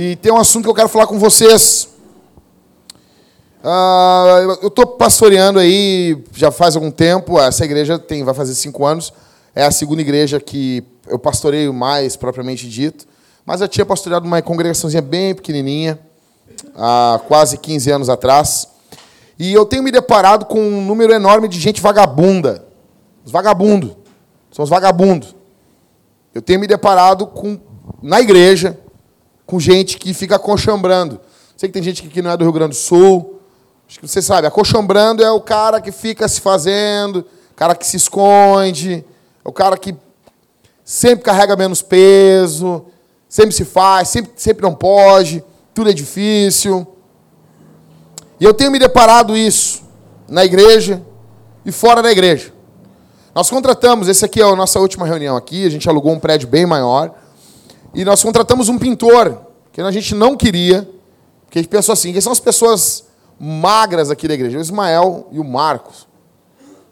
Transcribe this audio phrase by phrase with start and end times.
[0.00, 1.88] E tem um assunto que eu quero falar com vocês.
[3.64, 7.36] Uh, eu estou pastoreando aí já faz algum tempo.
[7.36, 9.12] Essa igreja tem, vai fazer cinco anos.
[9.56, 13.08] É a segunda igreja que eu pastoreio mais, propriamente dito.
[13.44, 15.98] Mas eu tinha pastoreado uma congregaçãozinha bem pequenininha,
[16.76, 18.68] há quase 15 anos atrás.
[19.36, 22.64] E eu tenho me deparado com um número enorme de gente vagabunda.
[23.24, 23.96] Os vagabundos.
[24.52, 25.34] São os vagabundos.
[26.32, 27.58] Eu tenho me deparado com,
[28.00, 28.78] na igreja
[29.48, 31.18] com gente que fica acochambrando.
[31.56, 33.40] Sei que tem gente que não é do Rio Grande do Sul.
[33.88, 37.24] Acho que você sabe, acochambrando é o cara que fica se fazendo,
[37.56, 39.02] cara que se esconde,
[39.42, 39.96] é o cara que
[40.84, 42.84] sempre carrega menos peso,
[43.26, 46.86] sempre se faz, sempre, sempre não pode, tudo é difícil.
[48.38, 49.82] E eu tenho me deparado isso
[50.28, 51.02] na igreja
[51.64, 52.52] e fora da igreja.
[53.34, 56.46] Nós contratamos, esse aqui é a nossa última reunião aqui, a gente alugou um prédio
[56.46, 57.14] bem maior,
[57.94, 59.40] e nós contratamos um pintor,
[59.72, 60.88] que a gente não queria,
[61.44, 63.04] porque a gente pensou assim, quem são as pessoas
[63.38, 64.58] magras aqui da igreja?
[64.58, 66.06] O Ismael e o Marcos.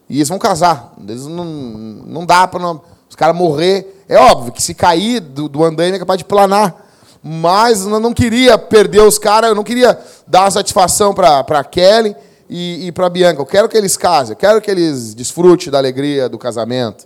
[0.08, 0.94] E eles vão casar.
[1.00, 2.64] Eles não, não dá para
[3.08, 4.04] os caras morrer.
[4.08, 6.86] É óbvio que se cair do, do andaime é capaz de planar.
[7.22, 12.14] Mas eu não queria perder os caras, eu não queria dar satisfação para Kelly
[12.48, 13.40] e, e para Bianca.
[13.40, 17.04] Eu quero que eles casem, eu quero que eles desfrutem da alegria do casamento.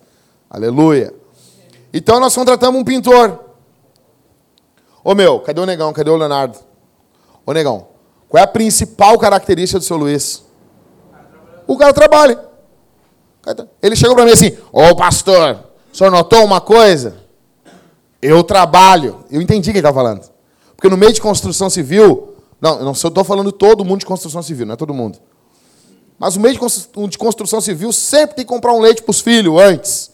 [0.48, 1.14] Aleluia.
[1.92, 3.49] Então nós contratamos um pintor.
[5.02, 5.92] Ô meu, cadê o negão?
[5.92, 6.58] Cadê o Leonardo?
[7.46, 7.88] Ô negão,
[8.28, 10.44] qual é a principal característica do seu Luiz?
[11.66, 12.38] O cara trabalha.
[13.82, 17.16] Ele chegou para mim assim: Ô pastor, o senhor notou uma coisa?
[18.20, 19.24] Eu trabalho.
[19.30, 20.28] Eu entendi o que ele estava falando.
[20.76, 24.42] Porque no meio de construção civil, não, eu não estou falando todo mundo de construção
[24.42, 25.18] civil, não é todo mundo.
[26.18, 26.58] Mas no meio
[27.08, 30.10] de construção civil sempre tem que comprar um leite para os filhos antes.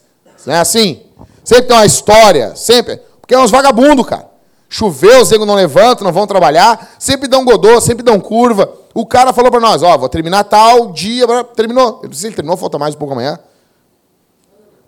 [0.46, 1.02] Não é assim?
[1.42, 3.00] Sempre tem uma história, sempre.
[3.20, 4.35] Porque é uns vagabundos, cara.
[4.68, 8.72] Choveu, os negros não levantam, não vão trabalhar, sempre dão godô, sempre dão curva.
[8.92, 12.00] O cara falou para nós, ó, vou terminar tal dia, terminou.
[12.02, 13.38] Eu não sei se ele terminou, falta mais um pouco amanhã.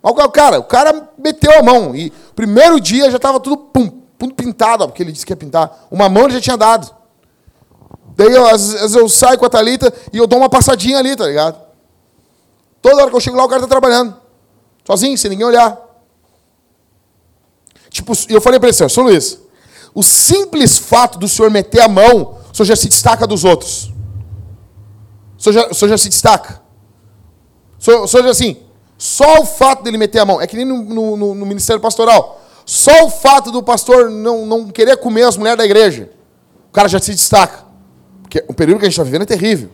[0.02, 4.34] O cara, o cara meteu a mão e primeiro dia já estava tudo pum, tudo
[4.34, 5.86] pintado, porque ele disse que ia pintar.
[5.90, 6.94] Uma mão ele já tinha dado.
[8.16, 11.14] Daí eu, às vezes eu saio com a Thalita e eu dou uma passadinha ali,
[11.14, 11.60] tá ligado?
[12.82, 14.16] Toda hora que eu chego lá, o cara está trabalhando.
[14.84, 15.78] Sozinho, sem ninguém olhar.
[17.90, 19.38] Tipo, eu falei para ele assim, São Luís,
[19.98, 23.92] o simples fato do senhor meter a mão, o senhor já se destaca dos outros.
[25.36, 26.62] O senhor já, o senhor já se destaca.
[27.76, 28.58] O senhor, o senhor já assim,
[28.96, 32.40] só o fato dele meter a mão, é que nem no, no, no ministério pastoral.
[32.64, 36.08] Só o fato do pastor não, não querer comer as mulheres da igreja,
[36.68, 37.64] o cara já se destaca.
[38.22, 39.68] Porque o período que a gente está vivendo é terrível.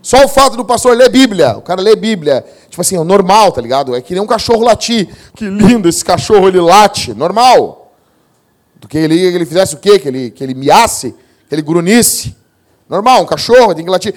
[0.00, 3.50] Só o fato do pastor ler Bíblia, o cara lê Bíblia, tipo assim, é normal,
[3.50, 3.92] tá ligado?
[3.96, 5.08] É que nem um cachorro latir.
[5.34, 7.83] Que lindo esse cachorro, ele late, normal.
[8.84, 9.98] Do que ele, ele fizesse o quê?
[9.98, 11.14] Que ele, que ele miasse,
[11.48, 12.36] que ele grunisse.
[12.86, 14.14] Normal, um cachorro tem que latir.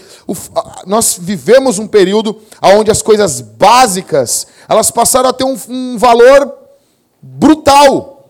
[0.85, 6.53] Nós vivemos um período onde as coisas básicas elas passaram a ter um, um valor
[7.21, 8.29] brutal.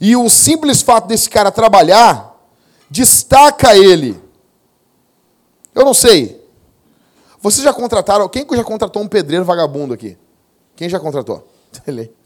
[0.00, 2.40] E o simples fato desse cara trabalhar
[2.88, 4.16] destaca ele.
[5.74, 6.40] Eu não sei.
[7.40, 8.28] Vocês já contrataram?
[8.28, 10.16] Quem já contratou um pedreiro vagabundo aqui?
[10.76, 11.48] Quem já contratou?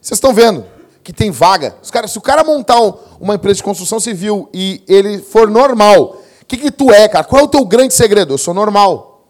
[0.00, 0.64] Vocês estão vendo
[1.02, 1.76] que tem vaga.
[1.90, 2.80] Cara, se o cara montar
[3.20, 7.24] uma empresa de construção civil e ele for normal, o que, que tu é, cara?
[7.24, 8.34] Qual é o teu grande segredo?
[8.34, 9.26] Eu sou normal.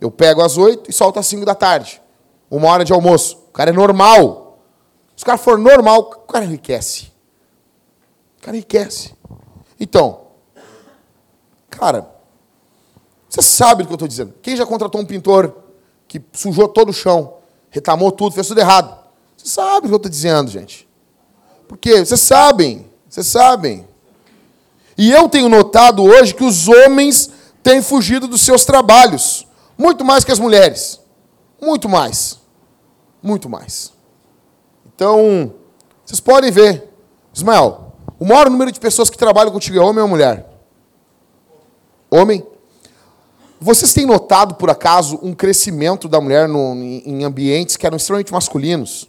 [0.00, 2.00] Eu pego às oito e solto às cinco da tarde.
[2.50, 3.38] Uma hora de almoço.
[3.48, 4.58] O cara é normal.
[5.16, 7.12] Se o cara for normal, o cara enriquece.
[8.38, 9.14] O cara enriquece.
[9.80, 10.20] Então,
[11.70, 12.08] cara,
[13.28, 14.34] você sabe do que eu estou dizendo.
[14.42, 15.54] Quem já contratou um pintor
[16.06, 17.34] que sujou todo o chão,
[17.70, 19.05] retamou tudo, fez tudo errado?
[19.46, 20.88] Vocês sabem o que eu estou dizendo, gente.
[21.68, 23.86] Porque vocês sabem, vocês sabem.
[24.98, 27.30] E eu tenho notado hoje que os homens
[27.62, 29.46] têm fugido dos seus trabalhos,
[29.78, 30.98] muito mais que as mulheres.
[31.62, 32.40] Muito mais.
[33.22, 33.92] Muito mais.
[34.84, 35.54] Então,
[36.04, 36.90] vocês podem ver.
[37.32, 40.44] Ismael, o maior número de pessoas que trabalham contigo é homem ou mulher?
[42.10, 42.44] Homem?
[43.60, 48.32] Vocês têm notado, por acaso, um crescimento da mulher no, em ambientes que eram extremamente
[48.32, 49.08] masculinos?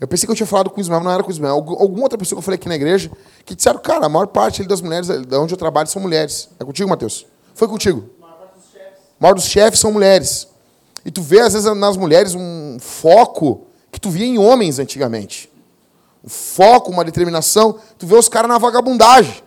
[0.00, 1.54] Eu pensei que eu tinha falado com o Ismael, não era com o Ismael.
[1.54, 3.10] Alguma outra pessoa que eu falei aqui na igreja,
[3.44, 6.48] que disseram, cara, a maior parte das mulheres, de onde eu trabalho, são mulheres.
[6.58, 7.26] É contigo, Matheus?
[7.54, 8.08] Foi contigo.
[8.22, 8.98] A maior dos chefes.
[9.18, 10.48] Maior dos chefes são mulheres.
[11.04, 15.50] E tu vê, às vezes, nas mulheres um foco que tu via em homens antigamente.
[16.22, 17.78] Um foco, uma determinação.
[17.98, 19.42] Tu vê os caras na vagabundagem.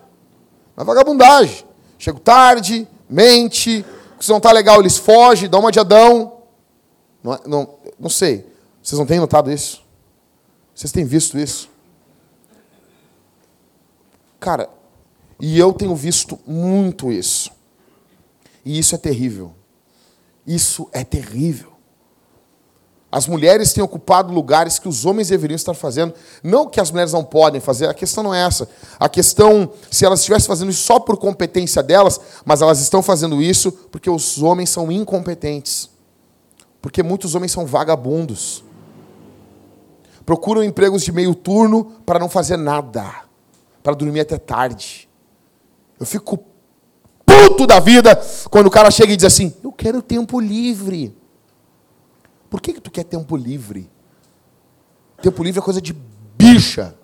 [0.76, 1.64] Na vagabundagem.
[1.98, 3.84] Chego tarde, mente,
[4.20, 6.40] se não tá legal, eles fogem, dão uma de Adão.
[7.22, 8.46] Não, é, não, não sei.
[8.82, 9.82] Vocês não têm notado isso?
[10.82, 11.68] Vocês têm visto isso?
[14.40, 14.68] Cara,
[15.38, 17.52] e eu tenho visto muito isso.
[18.64, 19.54] E isso é terrível.
[20.44, 21.70] Isso é terrível.
[23.12, 26.14] As mulheres têm ocupado lugares que os homens deveriam estar fazendo.
[26.42, 28.68] Não que as mulheres não podem fazer, a questão não é essa.
[28.98, 33.40] A questão, se elas estivessem fazendo isso só por competência delas, mas elas estão fazendo
[33.40, 35.88] isso porque os homens são incompetentes.
[36.80, 38.64] Porque muitos homens são vagabundos.
[40.24, 43.24] Procuram empregos de meio turno para não fazer nada,
[43.82, 45.08] para dormir até tarde.
[45.98, 46.38] Eu fico
[47.24, 48.20] puto da vida
[48.50, 51.16] quando o cara chega e diz assim: Eu quero tempo livre.
[52.48, 53.90] Por que, que tu quer tempo livre?
[55.22, 55.92] Tempo livre é coisa de
[56.36, 56.94] bicha.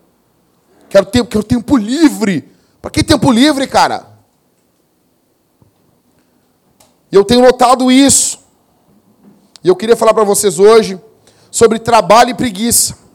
[0.89, 2.51] Quero tempo, quero tempo livre.
[2.81, 4.19] Para que tempo livre, cara?
[7.11, 8.41] E eu tenho notado isso.
[9.63, 11.01] E eu queria falar para vocês hoje
[11.51, 13.08] sobre trabalho e preguiça.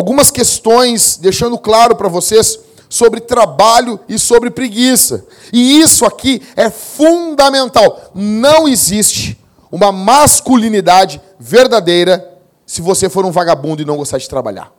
[0.00, 2.58] Algumas questões, deixando claro para vocês
[2.88, 5.26] sobre trabalho e sobre preguiça.
[5.52, 8.10] E isso aqui é fundamental.
[8.14, 9.38] Não existe
[9.70, 14.72] uma masculinidade verdadeira se você for um vagabundo e não gostar de trabalhar.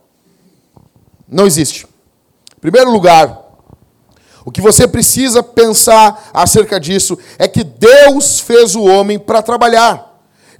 [1.29, 1.85] Não existe.
[2.57, 3.43] Em primeiro lugar,
[4.43, 10.10] o que você precisa pensar acerca disso é que Deus fez o homem para trabalhar.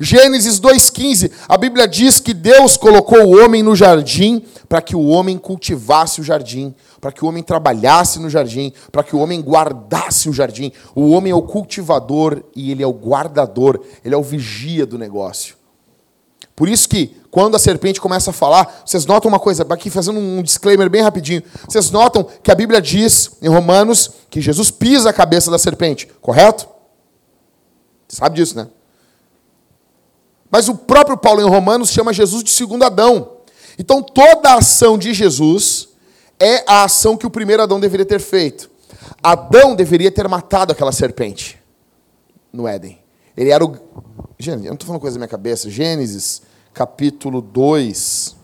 [0.04, 5.06] Gênesis 2,15, a Bíblia diz que Deus colocou o homem no jardim para que o
[5.06, 9.40] homem cultivasse o jardim, para que o homem trabalhasse no jardim, para que o homem
[9.40, 10.72] guardasse o jardim.
[10.96, 14.98] O homem é o cultivador e ele é o guardador, ele é o vigia do
[14.98, 15.56] negócio.
[16.56, 20.20] Por isso que, quando a serpente começa a falar, vocês notam uma coisa, aqui fazendo
[20.20, 21.44] um disclaimer bem rapidinho.
[21.70, 26.08] Vocês notam que a Bíblia diz, em Romanos, que Jesus pisa a cabeça da serpente,
[26.20, 26.68] correto?
[28.08, 28.68] Você sabe disso, né?
[30.52, 33.38] Mas o próprio Paulo em Romanos chama Jesus de segundo Adão.
[33.80, 35.90] Então toda a ação de Jesus
[36.38, 38.70] é a ação que o primeiro Adão deveria ter feito.
[39.24, 41.58] Adão deveria ter matado aquela serpente
[42.52, 43.00] no Éden.
[43.38, 43.78] Ele era o.
[44.38, 45.70] Gente, eu não estou falando coisa da minha cabeça.
[45.70, 46.42] Gênesis,
[46.74, 48.36] capítulo 2.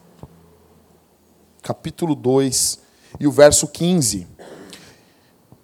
[1.62, 2.80] Capítulo 2
[3.20, 4.28] e o verso 15.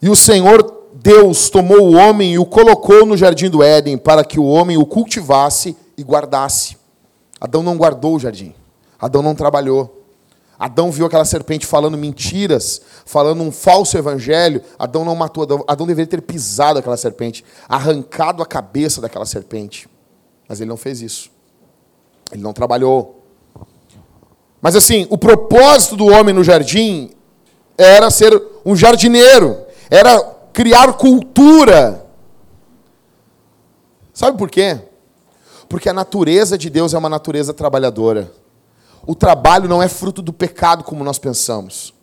[0.02, 4.24] E o Senhor Deus tomou o homem e o colocou no jardim do Éden para
[4.26, 6.78] que o homem o cultivasse e guardasse.
[7.40, 8.54] Adão não guardou o jardim.
[9.00, 10.02] Adão não trabalhou.
[10.58, 14.62] Adão viu aquela serpente falando mentiras, falando um falso evangelho.
[14.80, 15.44] Adão não matou.
[15.44, 19.90] Adão, Adão deveria ter pisado aquela serpente, arrancado a cabeça daquela serpente.
[20.48, 21.30] Mas ele não fez isso.
[22.32, 23.24] Ele não trabalhou.
[24.62, 27.12] Mas assim, o propósito do homem no jardim
[27.78, 29.58] era ser um jardineiro,
[29.90, 30.22] era
[30.54, 32.06] criar cultura.
[34.14, 34.80] Sabe por quê?
[35.74, 38.32] Porque a natureza de Deus é uma natureza trabalhadora.
[39.08, 41.96] O trabalho não é fruto do pecado como nós pensamos.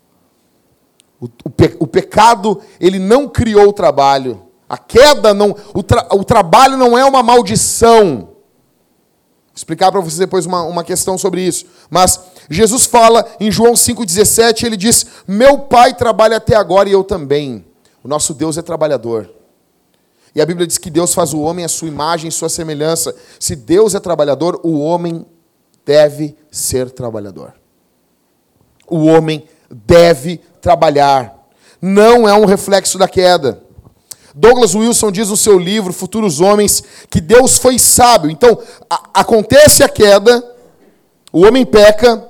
[1.20, 4.43] O, o, pe, o pecado, ele não criou o trabalho.
[4.69, 5.55] A queda não.
[5.72, 8.17] O, tra, o trabalho não é uma maldição.
[8.17, 11.64] Vou explicar para vocês depois uma, uma questão sobre isso.
[11.88, 12.19] Mas
[12.50, 17.64] Jesus fala em João 5,17, ele diz: Meu pai trabalha até agora e eu também.
[18.02, 19.30] O nosso Deus é trabalhador.
[20.34, 23.14] E a Bíblia diz que Deus faz o homem à sua imagem sua semelhança.
[23.38, 25.26] Se Deus é trabalhador, o homem
[25.84, 27.54] deve ser trabalhador.
[28.87, 31.34] O homem deve trabalhar.
[31.80, 33.62] Não é um reflexo da queda.
[34.34, 38.30] Douglas Wilson diz no seu livro Futuros Homens que Deus foi sábio.
[38.30, 38.58] Então,
[38.88, 40.44] a, acontece a queda,
[41.32, 42.28] o homem peca,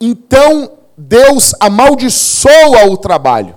[0.00, 3.56] então Deus amaldiçoa o trabalho.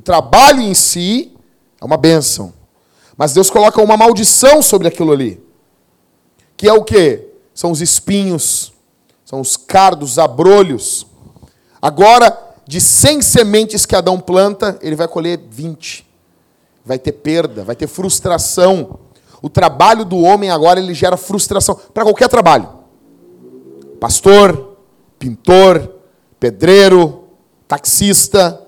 [0.00, 1.30] O trabalho em si
[1.78, 2.54] é uma bênção.
[3.18, 5.38] Mas Deus coloca uma maldição sobre aquilo ali.
[6.56, 7.28] Que é o quê?
[7.52, 8.72] São os espinhos,
[9.26, 11.06] são os cardos, os abrolhos.
[11.82, 12.34] Agora,
[12.66, 16.08] de 100 sementes que Adão planta, ele vai colher 20.
[16.82, 19.00] Vai ter perda, vai ter frustração.
[19.42, 22.70] O trabalho do homem agora ele gera frustração para qualquer trabalho.
[24.00, 24.78] Pastor,
[25.18, 25.96] pintor,
[26.38, 27.24] pedreiro,
[27.68, 28.66] taxista,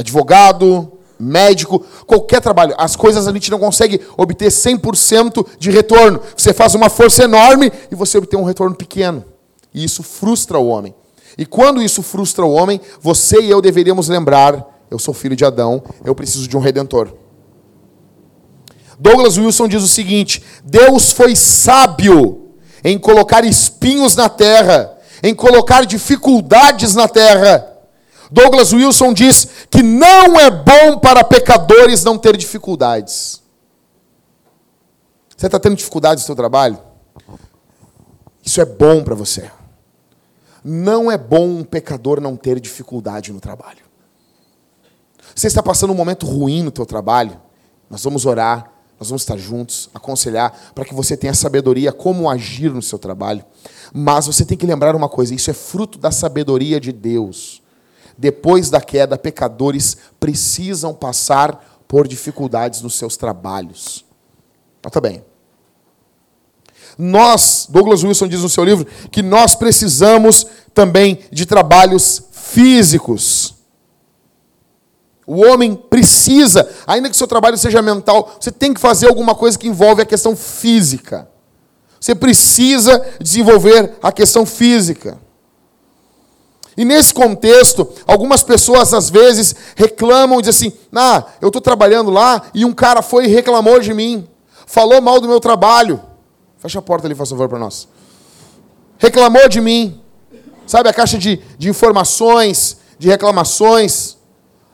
[0.00, 2.74] advogado, médico, qualquer trabalho.
[2.78, 6.20] As coisas a gente não consegue obter 100% de retorno.
[6.36, 9.24] Você faz uma força enorme e você obtém um retorno pequeno.
[9.72, 10.94] E isso frustra o homem.
[11.38, 15.44] E quando isso frustra o homem, você e eu deveríamos lembrar: eu sou filho de
[15.44, 17.12] Adão, eu preciso de um redentor.
[18.98, 22.48] Douglas Wilson diz o seguinte: Deus foi sábio
[22.82, 27.69] em colocar espinhos na terra, em colocar dificuldades na terra
[28.30, 33.42] Douglas Wilson diz que não é bom para pecadores não ter dificuldades.
[35.36, 36.78] Você está tendo dificuldades no seu trabalho?
[38.44, 39.50] Isso é bom para você.
[40.62, 43.80] Não é bom um pecador não ter dificuldade no trabalho.
[45.34, 47.40] Você está passando um momento ruim no teu trabalho?
[47.88, 52.70] Nós vamos orar, nós vamos estar juntos, aconselhar para que você tenha sabedoria como agir
[52.70, 53.44] no seu trabalho.
[53.92, 57.62] Mas você tem que lembrar uma coisa: isso é fruto da sabedoria de Deus.
[58.20, 64.04] Depois da queda, pecadores precisam passar por dificuldades nos seus trabalhos.
[64.84, 65.24] Nota bem.
[66.98, 73.54] Nós, Douglas Wilson diz no seu livro, que nós precisamos também de trabalhos físicos.
[75.26, 79.58] O homem precisa, ainda que seu trabalho seja mental, você tem que fazer alguma coisa
[79.58, 81.26] que envolve a questão física.
[81.98, 85.18] Você precisa desenvolver a questão física.
[86.76, 92.10] E nesse contexto, algumas pessoas às vezes reclamam e dizem assim: Ah, eu estou trabalhando
[92.10, 94.28] lá e um cara foi e reclamou de mim,
[94.66, 96.00] falou mal do meu trabalho.
[96.58, 97.88] Fecha a porta ali, faz favor, para nós.
[98.98, 100.00] Reclamou de mim.
[100.66, 104.16] Sabe a caixa de, de informações, de reclamações.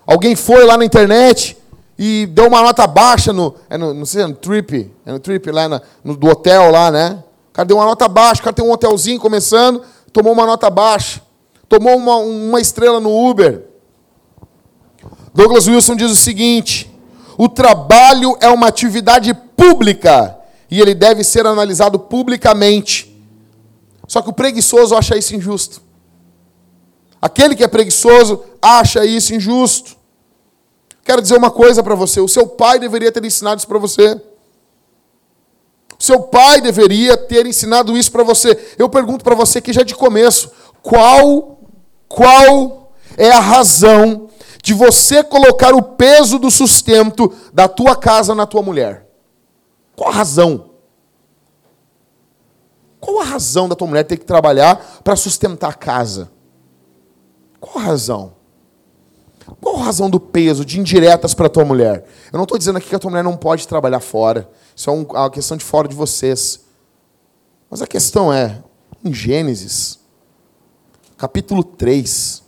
[0.07, 1.57] Alguém foi lá na internet
[1.99, 5.19] e deu uma nota baixa no, é no não sei, é no trip, é no
[5.19, 7.23] trip lá na, no, do hotel lá, né?
[7.51, 10.69] O cara deu uma nota baixa, o cara tem um hotelzinho começando, tomou uma nota
[10.69, 11.23] baixa,
[11.69, 13.65] tomou uma, uma estrela no Uber.
[15.35, 16.91] Douglas Wilson diz o seguinte:
[17.37, 20.39] o trabalho é uma atividade pública
[20.71, 23.15] e ele deve ser analisado publicamente.
[24.07, 25.83] Só que o preguiçoso acha isso injusto.
[27.21, 29.97] Aquele que é preguiçoso acha isso injusto.
[31.05, 34.21] Quero dizer uma coisa para você: o seu pai deveria ter ensinado isso para você.
[35.99, 38.75] O seu pai deveria ter ensinado isso para você.
[38.79, 40.51] Eu pergunto para você que já de começo,
[40.83, 41.56] qual
[42.09, 44.29] qual é a razão
[44.63, 49.07] de você colocar o peso do sustento da tua casa na tua mulher?
[49.95, 50.71] Qual a razão?
[53.01, 56.31] Qual a razão da tua mulher ter que trabalhar para sustentar a casa?
[57.61, 58.35] Qual a razão?
[59.61, 62.05] Qual a razão do peso de indiretas para a tua mulher?
[62.33, 64.51] Eu não estou dizendo aqui que a tua mulher não pode trabalhar fora.
[64.75, 66.65] Isso é uma questão de fora de vocês.
[67.71, 68.63] Mas a questão é,
[69.05, 70.01] em Gênesis,
[71.17, 72.45] capítulo 3,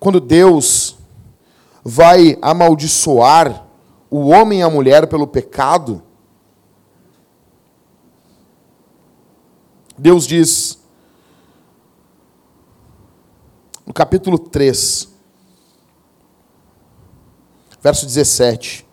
[0.00, 0.96] quando Deus
[1.84, 3.66] vai amaldiçoar
[4.10, 6.02] o homem e a mulher pelo pecado,
[9.98, 10.78] Deus diz,
[13.84, 15.08] no capítulo 3,
[17.82, 18.86] verso 17.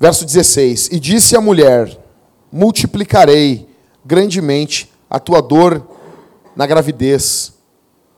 [0.00, 1.98] Verso 16: E disse a mulher:
[2.52, 3.68] Multiplicarei
[4.04, 5.87] grandemente a tua dor
[6.58, 7.54] na gravidez,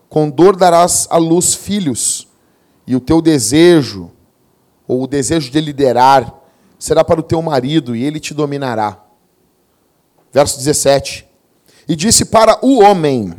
[0.08, 2.26] com dor darás à luz filhos,
[2.86, 4.10] e o teu desejo,
[4.88, 6.34] ou o desejo de liderar,
[6.78, 8.98] será para o teu marido, e ele te dominará.
[10.32, 11.28] Verso 17:
[11.86, 13.34] E disse para o homem: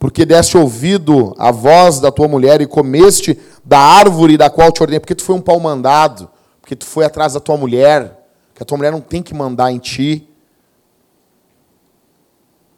[0.00, 4.82] porque deste ouvido à voz da tua mulher e comeste da árvore da qual te
[4.82, 6.28] ordenei, porque tu foi um pau mandado,
[6.60, 8.18] porque tu foi atrás da tua mulher,
[8.52, 10.26] que a tua mulher não tem que mandar em ti.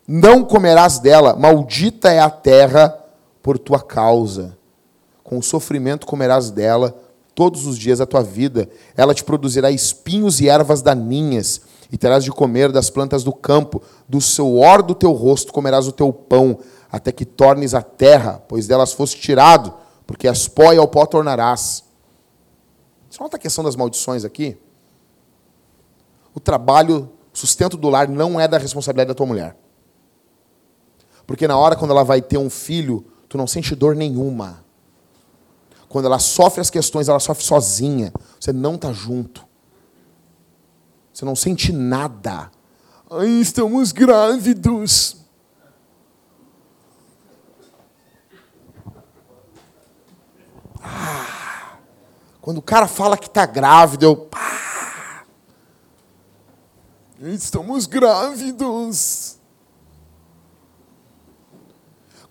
[0.06, 2.98] Não comerás dela, maldita é a terra
[3.42, 4.56] por tua causa.
[5.22, 6.96] Com sofrimento comerás dela
[7.34, 8.68] todos os dias da tua vida.
[8.96, 13.82] Ela te produzirá espinhos e ervas daninhas, e terás de comer das plantas do campo,
[14.08, 16.58] do suor do teu rosto comerás o teu pão
[16.90, 19.72] até que tornes a terra, pois delas foste tirado,
[20.06, 21.84] porque as pó e ao pó tornarás.
[23.08, 24.56] Você nota a questão das maldições aqui?
[26.34, 29.56] O trabalho, sustento do lar não é da responsabilidade da tua mulher.
[31.26, 34.64] Porque na hora quando ela vai ter um filho, tu não sente dor nenhuma.
[35.88, 38.12] Quando ela sofre as questões, ela sofre sozinha.
[38.40, 39.46] Você não está junto.
[41.12, 42.50] Você não sente nada.
[43.10, 45.18] Ai, estamos grávidos.
[50.82, 51.76] Ah,
[52.40, 54.16] quando o cara fala que está grávido, eu.
[54.16, 55.24] Pá,
[57.20, 59.38] estamos grávidos.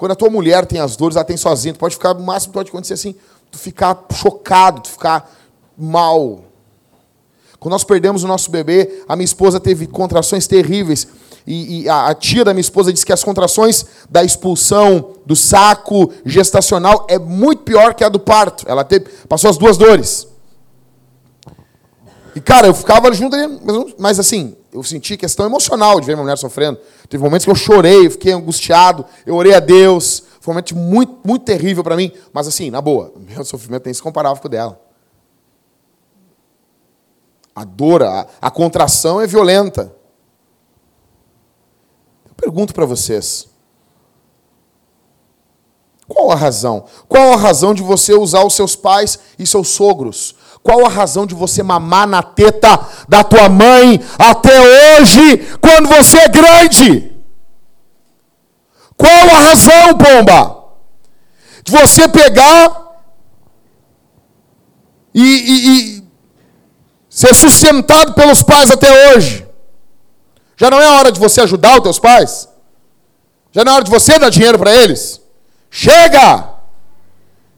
[0.01, 1.75] Quando a tua mulher tem as dores, ela tem sozinha.
[1.75, 3.13] Tu pode ficar, o máximo que pode acontecer assim,
[3.51, 5.31] tu ficar chocado, tu ficar
[5.77, 6.43] mal.
[7.59, 11.07] Quando nós perdemos o nosso bebê, a minha esposa teve contrações terríveis.
[11.45, 15.35] E, e a, a, tia da minha esposa disse que as contrações da expulsão do
[15.35, 18.65] saco gestacional é muito pior que a do parto.
[18.67, 20.27] Ela teve, passou as duas dores.
[22.35, 23.37] E, cara, eu ficava junto,
[23.99, 26.79] mas assim, eu senti questão emocional de ver minha mulher sofrendo.
[27.09, 30.23] Teve momentos que eu chorei, eu fiquei angustiado, eu orei a Deus.
[30.39, 32.11] Foi um momento muito, muito terrível para mim.
[32.31, 34.79] Mas, assim, na boa, meu sofrimento nem se comparava com o dela.
[37.53, 39.93] A dor, a, a contração é violenta.
[42.25, 43.49] Eu pergunto para vocês:
[46.07, 46.85] qual a razão?
[47.09, 50.35] Qual a razão de você usar os seus pais e seus sogros?
[50.63, 56.17] Qual a razão de você mamar na teta da tua mãe até hoje, quando você
[56.19, 57.11] é grande?
[58.95, 60.63] Qual a razão, pomba?
[61.63, 62.81] De você pegar
[65.13, 66.03] e, e, e
[67.09, 69.47] ser sustentado pelos pais até hoje?
[70.55, 72.47] Já não é hora de você ajudar os teus pais?
[73.51, 75.19] Já não é hora de você dar dinheiro para eles?
[75.71, 76.49] Chega!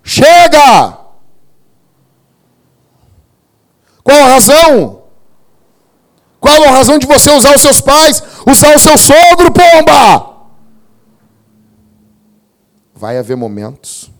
[0.01, 1.02] Chega!
[4.03, 5.03] Qual a razão?
[6.39, 10.33] Qual a razão de você usar os seus pais, usar o seu sogro, pomba?
[12.93, 14.11] Vai haver momentos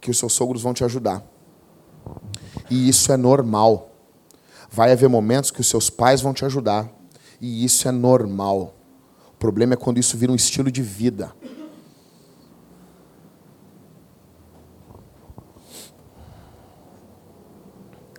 [0.00, 1.22] que os seus sogros vão te ajudar.
[2.70, 3.90] E isso é normal.
[4.70, 6.88] Vai haver momentos que os seus pais vão te ajudar.
[7.40, 8.74] E isso é normal.
[9.28, 11.34] O problema é quando isso vira um estilo de vida.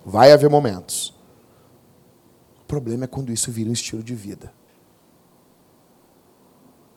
[0.08, 1.12] Vai haver momentos.
[2.60, 4.52] O problema é quando isso vira um estilo de vida.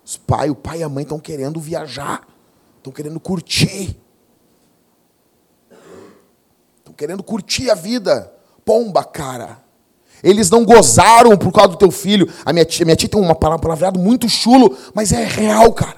[0.06, 2.28] Os pai, o pai e a mãe estão querendo viajar,
[2.78, 4.00] estão querendo curtir.
[6.78, 8.32] Estão querendo curtir a vida.
[8.64, 9.60] Pomba, cara.
[10.22, 12.32] Eles não gozaram por causa do teu filho.
[12.46, 15.98] A minha tia, minha tia tem uma palavra muito chulo, mas é real, cara.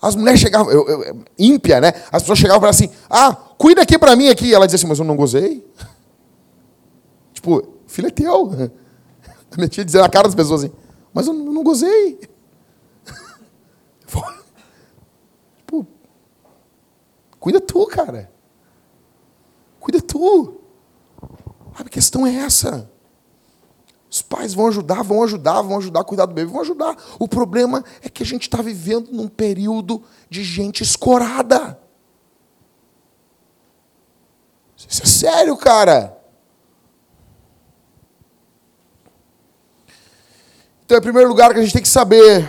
[0.00, 1.92] As mulheres chegavam, eu, eu, ímpia, né?
[2.10, 4.54] As pessoas chegavam para assim: ah, cuida aqui para mim aqui.
[4.54, 5.62] Ela dizia assim, mas eu não gozei.
[7.46, 8.50] Tipo, filho é teu.
[9.52, 10.74] A minha tia dizia na cara das pessoas assim,
[11.14, 12.18] mas eu não gozei.
[15.58, 15.86] tipo,
[17.38, 18.32] cuida tu, cara.
[19.78, 20.60] Cuida tu.
[21.78, 22.90] A questão é essa.
[24.10, 26.96] Os pais vão ajudar, vão ajudar, vão ajudar a cuidar do bebê, vão ajudar.
[27.16, 31.78] O problema é que a gente está vivendo num período de gente escorada.
[34.76, 36.15] Isso é sério, cara.
[40.86, 42.48] Então, em primeiro lugar, que a gente tem que saber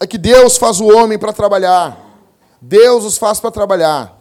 [0.00, 1.96] é que Deus faz o homem para trabalhar.
[2.60, 4.20] Deus os faz para trabalhar.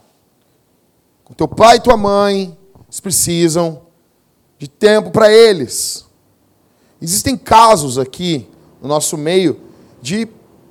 [1.27, 3.81] O teu pai e tua mãe, eles precisam
[4.59, 6.05] de tempo para eles.
[7.01, 8.47] Existem casos aqui
[8.79, 9.59] no nosso meio
[9.99, 10.27] de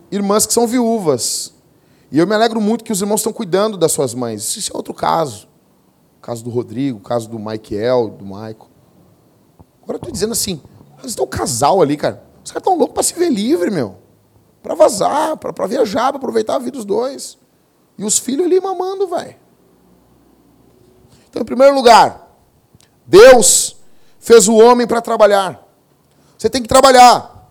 [0.08, 1.52] irmãs que são viúvas.
[2.12, 4.56] E eu me alegro muito que os irmãos estão cuidando das suas mães.
[4.56, 5.48] Isso é outro caso.
[6.18, 8.68] O caso do Rodrigo, o caso do Michael, do Michael.
[9.82, 10.62] Agora eu estou dizendo assim,
[10.96, 12.30] mas estão um casal ali, cara.
[12.44, 13.96] Os caras estão loucos para se ver livre, meu.
[14.62, 17.38] Para vazar, para viajar, para aproveitar a vida dos dois.
[17.98, 19.38] E os filhos ali mamando, vai.
[21.28, 22.28] Então, em primeiro lugar,
[23.06, 23.76] Deus
[24.18, 25.66] fez o homem para trabalhar.
[26.38, 27.50] Você tem que trabalhar.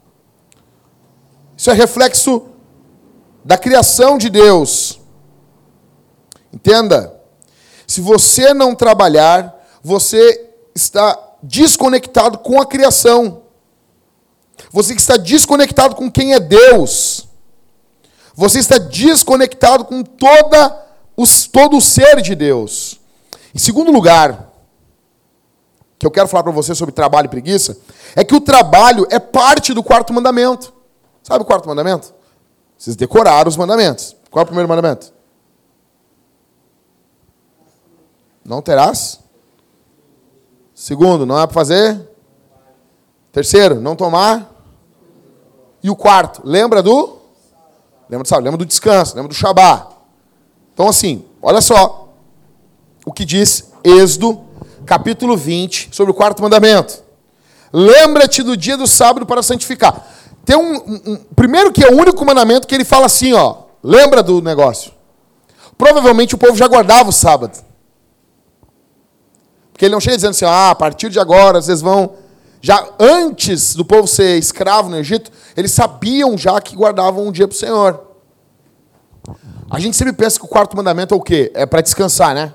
[1.56, 2.48] Isso é reflexo
[3.44, 5.00] da criação de Deus.
[6.52, 7.20] Entenda.
[7.88, 13.41] Se você não trabalhar, você está desconectado com a criação.
[14.70, 17.28] Você que está desconectado com quem é Deus.
[18.36, 23.00] Você está desconectado com toda os, todo o ser de Deus.
[23.54, 24.52] Em segundo lugar,
[26.00, 27.78] que eu quero falar para você sobre trabalho e preguiça,
[28.16, 30.74] é que o trabalho é parte do quarto mandamento.
[31.22, 32.14] Sabe o quarto mandamento?
[32.78, 34.16] Vocês decoraram os mandamentos.
[34.32, 35.14] Qual é o primeiro mandamento?
[38.44, 39.20] Não terás.
[40.74, 42.10] Segundo, não é para fazer.
[43.32, 44.51] Terceiro, não tomar.
[45.84, 47.18] E o quarto, lembra do?
[48.10, 49.88] Lembra do sábado, lembra do descanso, lembra do Shabá.
[50.74, 52.10] Então, assim, olha só
[53.06, 54.42] o que diz Êxodo,
[54.86, 57.02] capítulo 20, sobre o quarto mandamento.
[57.74, 60.06] Lembra-te do dia do sábado para santificar.
[60.44, 63.58] Tem um, um, Primeiro que é o único mandamento que ele fala assim, ó.
[63.84, 64.92] Lembra do negócio.
[65.78, 67.58] Provavelmente o povo já guardava o sábado.
[69.72, 72.14] Porque ele não chega dizendo assim, ah, a partir de agora vocês vão
[72.62, 77.48] já antes do povo ser escravo no Egito, eles sabiam já que guardavam um dia
[77.48, 78.12] para o Senhor.
[79.70, 81.52] A gente sempre pensa que o quarto mandamento é o quê?
[81.56, 82.54] É para descansar, né?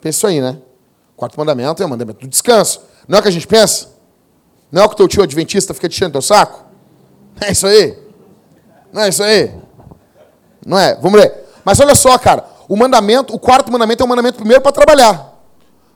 [0.00, 0.58] Pensa isso aí, né?
[1.14, 2.80] O quarto mandamento é o mandamento do descanso.
[3.06, 3.88] Não é o que a gente pensa?
[4.72, 6.64] Não é o que teu tio adventista fica te enchendo teu saco?
[7.40, 7.96] É isso aí?
[8.92, 9.54] Não é isso aí?
[10.66, 10.94] Não é?
[10.96, 11.32] Vamos ler.
[11.64, 12.44] Mas olha só, cara.
[12.68, 15.38] O mandamento, o quarto mandamento é o mandamento primeiro para trabalhar.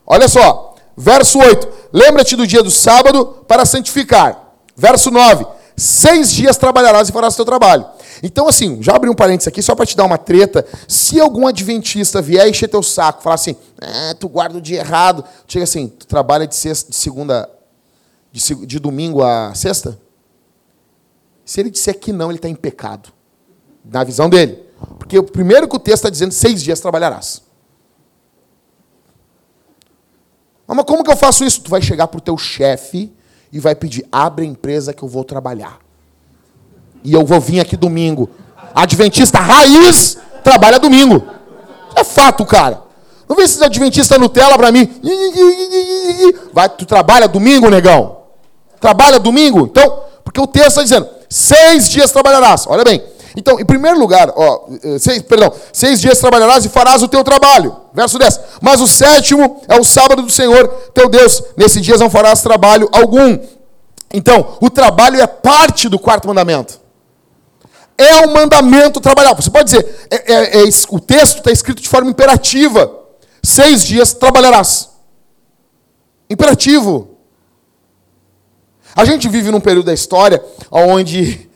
[0.05, 0.75] Olha só.
[0.95, 4.55] Verso 8: Lembra-te do dia do sábado para santificar.
[4.75, 5.45] Verso 9:
[5.77, 7.85] Seis dias trabalharás e farás o teu trabalho.
[8.23, 10.65] Então, assim, já abri um parênteses aqui só para te dar uma treta.
[10.87, 15.23] Se algum adventista vier encher teu saco, falar assim, ah, tu guarda o dia errado,
[15.47, 17.49] chega assim, tu trabalha de, sexta, de segunda
[18.31, 19.99] De, de domingo a sexta?
[21.45, 23.09] Se ele disser que não, ele está em pecado.
[23.85, 24.63] Na visão dele.
[24.97, 27.41] Porque o primeiro que o texto está dizendo, seis dias trabalharás.
[30.73, 31.61] Mas como que eu faço isso?
[31.61, 33.11] Tu vai chegar para o teu chefe
[33.51, 35.79] e vai pedir, abre a empresa que eu vou trabalhar.
[37.03, 38.29] E eu vou vir aqui domingo.
[38.73, 41.23] Adventista raiz trabalha domingo.
[41.95, 42.81] É fato, cara.
[43.27, 44.89] Não vê esses adventistas Nutella para mim.
[46.51, 48.17] Vai, tu trabalha domingo, negão?
[48.79, 49.61] Trabalha domingo?
[49.61, 52.65] Então, porque o texto está dizendo, seis dias trabalharás.
[52.67, 53.01] Olha bem.
[53.35, 57.23] Então, em primeiro lugar, ó, eh, seis, perdão, seis dias trabalharás e farás o teu
[57.23, 57.75] trabalho.
[57.93, 58.39] Verso 10.
[58.61, 61.41] Mas o sétimo é o sábado do Senhor, teu Deus.
[61.57, 63.39] Nesse dia não farás trabalho algum.
[64.13, 66.79] Então, o trabalho é parte do quarto mandamento.
[67.97, 69.33] É um mandamento trabalhar.
[69.33, 72.91] Você pode dizer, é, é, é, o texto está escrito de forma imperativa.
[73.41, 74.89] Seis dias trabalharás.
[76.29, 77.17] Imperativo.
[78.95, 81.49] A gente vive num período da história onde,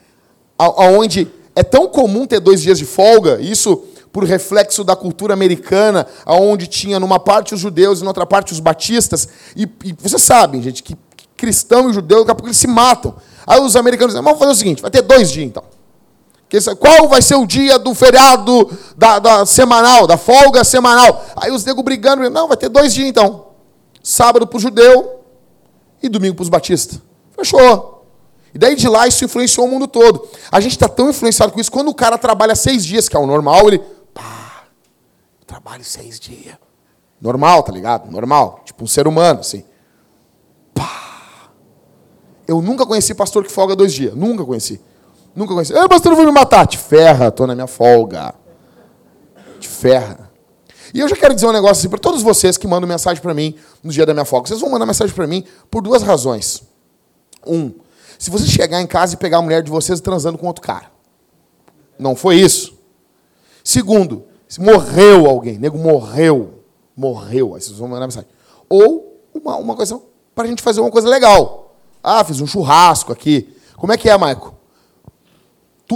[0.58, 1.28] onde
[1.58, 6.68] é tão comum ter dois dias de folga, isso por reflexo da cultura americana, onde
[6.68, 9.28] tinha numa parte os judeus e na outra parte os batistas.
[9.56, 10.96] E, e você sabe, gente, que
[11.36, 13.16] cristão e judeu, daqui a pouco eles se matam.
[13.48, 15.64] Aí os americanos dizem, vamos fazer o seguinte, vai ter dois dias então.
[16.78, 21.26] Qual vai ser o dia do feriado da, da semanal, da folga semanal?
[21.36, 23.48] Aí os negros brigando, não, vai ter dois dias então.
[24.04, 25.22] Sábado para o judeu
[26.04, 27.02] e domingo para os batistas.
[27.36, 27.97] Fechou.
[28.54, 30.28] E daí de lá isso influenciou o mundo todo.
[30.52, 33.20] A gente está tão influenciado com isso, quando o cara trabalha seis dias, que é
[33.20, 33.80] o normal, ele.
[34.14, 34.64] Pá,
[35.46, 36.56] trabalho seis dias.
[37.20, 38.12] Normal, tá ligado?
[38.12, 38.62] Normal.
[38.66, 39.64] Tipo um ser humano, assim.
[40.74, 41.50] Pá.
[42.48, 44.16] Eu nunca conheci pastor que folga dois dias.
[44.16, 44.80] Nunca conheci.
[45.36, 45.74] Nunca conheci.
[45.88, 46.66] Pastor, eu vou me matar.
[46.66, 48.34] Te ferra, tô na minha folga.
[49.60, 50.28] Te ferra.
[50.94, 53.34] E eu já quero dizer um negócio assim para todos vocês que mandam mensagem para
[53.34, 54.48] mim no dia da minha folga.
[54.48, 56.64] Vocês vão mandar mensagem para mim por duas razões.
[57.46, 57.72] Um,
[58.18, 60.92] se você chegar em casa e pegar a mulher de vocês transando com outro cara.
[61.98, 62.78] Não foi isso.
[63.64, 66.64] Segundo, se morreu alguém, nego morreu,
[66.96, 68.30] morreu, aí vocês vão mandar mensagem.
[68.70, 70.00] Ou uma, uma coisa
[70.34, 71.76] para a gente fazer uma coisa legal.
[72.04, 73.56] Ah, fiz um churrasco aqui.
[73.76, 74.56] Como é que é, Maico?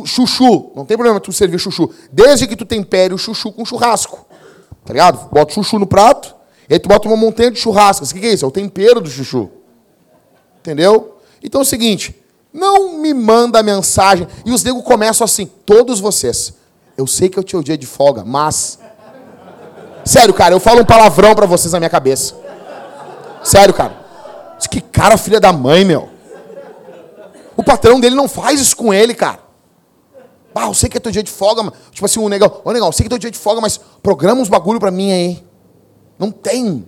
[0.05, 1.89] Chuchu, não tem problema tu servir chuchu.
[2.11, 4.25] Desde que tu tempere o chuchu com churrasco.
[4.85, 5.29] Tá ligado?
[5.29, 6.35] Bota chuchu no prato,
[6.69, 8.05] e aí tu bota uma montanha de churrasco.
[8.05, 8.45] O que é isso?
[8.45, 9.49] É o tempero do chuchu.
[10.59, 11.10] Entendeu?
[11.43, 12.15] Então é o seguinte,
[12.53, 14.27] não me manda mensagem.
[14.45, 16.53] E os negros começam assim, todos vocês.
[16.97, 18.79] Eu sei que eu tinha o dia de folga, mas.
[20.03, 22.35] Sério, cara, eu falo um palavrão para vocês na minha cabeça.
[23.43, 23.99] Sério, cara.
[24.69, 26.09] Que cara, filha da mãe, meu.
[27.57, 29.39] O patrão dele não faz isso com ele, cara.
[30.53, 31.73] Ah, eu sei que é teu dia de folga, mas...
[31.91, 33.79] tipo assim, um negão, ô negão, eu sei que é teu dia de folga, mas
[34.01, 35.43] programa uns bagulho pra mim aí.
[36.19, 36.87] Não tem.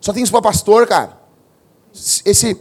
[0.00, 1.18] Só tem isso pra pastor, cara.
[2.24, 2.56] Esse,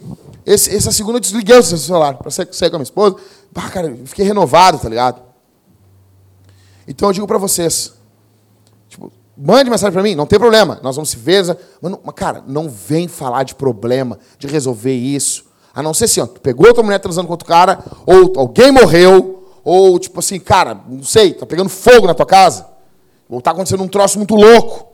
[0.45, 3.15] esse, essa segunda eu desliguei o celular para sair, com a minha esposa.
[3.71, 5.21] Cara, eu fiquei renovado, tá ligado?
[6.88, 7.93] Então eu digo para vocês,
[8.88, 11.45] tipo, mande mensagem para mim, não tem problema, nós vamos se ver.
[11.82, 15.45] Mas, não, mas, cara, não vem falar de problema, de resolver isso.
[15.73, 18.34] A não ser assim, ó, tu pegou a tua mulher transando com outro cara, ou
[18.38, 22.67] alguém morreu, ou tipo assim, cara, não sei, tá pegando fogo na tua casa,
[23.30, 24.88] ou tá acontecendo um troço muito louco.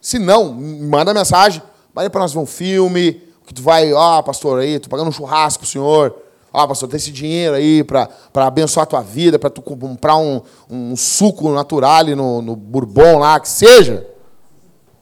[0.00, 1.60] Se não, manda mensagem,
[1.98, 5.08] vai para nós ver um filme, que tu vai, ó, oh, pastor, aí, tô pagando
[5.08, 6.14] um churrasco pro senhor.
[6.52, 10.16] Ó, oh, pastor, tem esse dinheiro aí para abençoar a tua vida, para tu comprar
[10.16, 14.06] um, um suco natural no, no Bourbon lá, que seja.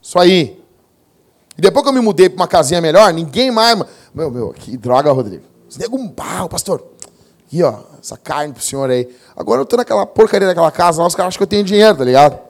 [0.00, 0.62] Isso aí.
[1.56, 3.78] E depois que eu me mudei para uma casinha melhor, ninguém mais.
[4.14, 5.44] Meu, meu, que droga, Rodrigo.
[5.68, 6.82] Esse nego, ah, pastor.
[7.46, 9.14] Aqui, ó, essa carne pro senhor aí.
[9.36, 11.96] Agora eu tô naquela porcaria daquela casa lá, os caras acham que eu tenho dinheiro,
[11.96, 12.45] tá ligado?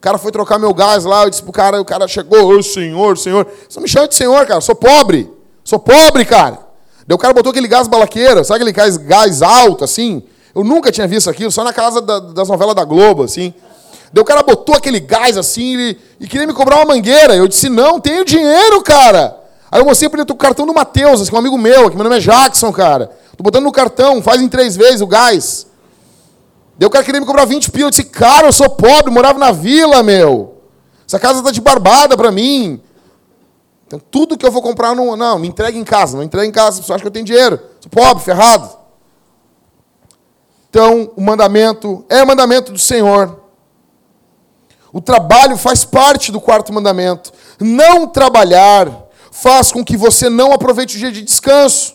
[0.00, 2.62] O cara foi trocar meu gás lá, eu disse pro cara, o cara chegou, ô
[2.62, 3.46] senhor, senhor.
[3.68, 5.30] Você me chama de senhor, cara, sou pobre.
[5.62, 6.58] Sou pobre, cara.
[7.06, 10.22] Daí o cara botou aquele gás balaqueira, sabe aquele gás, gás alto, assim?
[10.54, 13.52] Eu nunca tinha visto aquilo, só na casa da, das novelas da Globo, assim.
[14.10, 17.36] Daí o cara botou aquele gás assim e, queria me cobrar uma mangueira.
[17.36, 19.38] Eu disse, não, tenho dinheiro, cara.
[19.70, 21.94] Aí eu mostrei para ele o cartão do Matheus, que é um amigo meu, que
[21.94, 23.10] meu nome é Jackson, cara.
[23.36, 25.66] Tô botando no cartão, faz em três vezes o gás.
[26.80, 27.88] Daí o cara queria me cobrar 20 pila.
[27.88, 30.62] Eu disse, cara, eu sou pobre, morava na vila, meu.
[31.06, 32.80] Essa casa tá de barbada para mim.
[33.86, 36.16] Então, tudo que eu vou comprar, não, não, me entregue em casa.
[36.16, 37.60] Não entregue em casa, você acha que eu tenho dinheiro.
[37.80, 38.78] Sou pobre, ferrado.
[40.70, 43.38] Então, o mandamento é o mandamento do Senhor.
[44.90, 47.30] O trabalho faz parte do quarto mandamento.
[47.60, 48.90] Não trabalhar
[49.30, 51.94] faz com que você não aproveite o dia de descanso.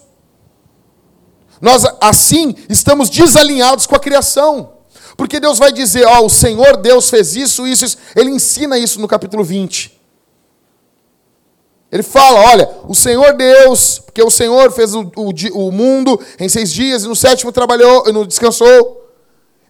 [1.60, 4.75] Nós, assim, estamos desalinhados com a criação.
[5.18, 7.98] Porque Deus vai dizer, ó, o Senhor Deus fez isso, isso, isso.
[8.16, 9.96] Ele ensina isso no capítulo 20.
[11.92, 16.50] Ele fala: olha, o Senhor Deus, porque o Senhor fez o, o, o mundo em
[16.50, 19.04] seis dias e no sétimo trabalhou, no descansou.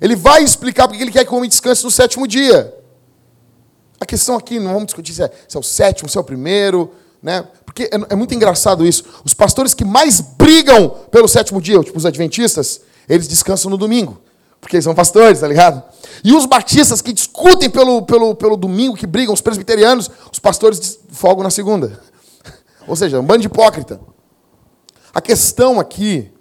[0.01, 2.73] Ele vai explicar porque ele quer que o homem descanse no sétimo dia.
[3.99, 6.23] A questão aqui, não vamos discutir se é, se é o sétimo, se é o
[6.23, 7.47] primeiro, né?
[7.65, 9.03] Porque é, é, muito engraçado isso.
[9.23, 14.19] Os pastores que mais brigam pelo sétimo dia, tipo os adventistas, eles descansam no domingo.
[14.65, 15.84] Porque são pastores, tá ligado?
[16.23, 20.97] E os batistas que discutem pelo, pelo, pelo domingo, que brigam, os presbiterianos, os pastores
[21.12, 22.01] folgam na segunda.
[22.88, 23.99] Ou seja, um bando de hipócrita.
[25.13, 26.34] A questão aqui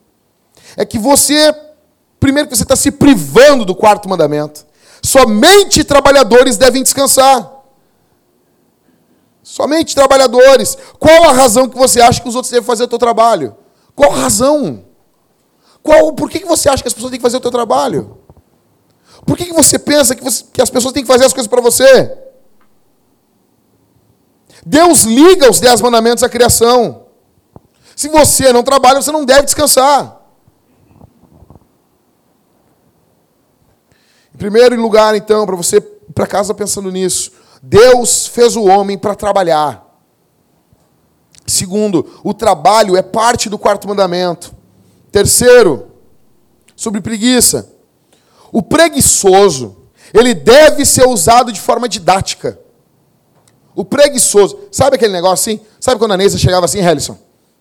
[0.74, 1.54] é que você,
[2.18, 4.64] primeiro que você está se privando do quarto mandamento.
[5.02, 7.52] Somente trabalhadores devem descansar.
[9.42, 10.78] Somente trabalhadores.
[10.98, 13.54] Qual a razão que você acha que os outros devem fazer o seu trabalho?
[13.94, 14.83] Qual a razão?
[15.84, 18.16] Qual, por que você acha que as pessoas têm que fazer o seu trabalho?
[19.26, 21.60] Por que você pensa que, você, que as pessoas têm que fazer as coisas para
[21.60, 22.16] você?
[24.64, 27.04] Deus liga os dez mandamentos à criação.
[27.94, 30.22] Se você não trabalha, você não deve descansar.
[34.34, 37.30] Em primeiro lugar, então, para você para casa pensando nisso,
[37.62, 39.84] Deus fez o homem para trabalhar.
[41.46, 44.53] Segundo, o trabalho é parte do quarto mandamento.
[45.14, 45.92] Terceiro,
[46.74, 47.70] sobre preguiça.
[48.50, 49.76] O preguiçoso,
[50.12, 52.58] ele deve ser usado de forma didática.
[53.76, 55.64] O preguiçoso, sabe aquele negócio assim?
[55.78, 57.16] Sabe quando a Neisa chegava assim, Helison?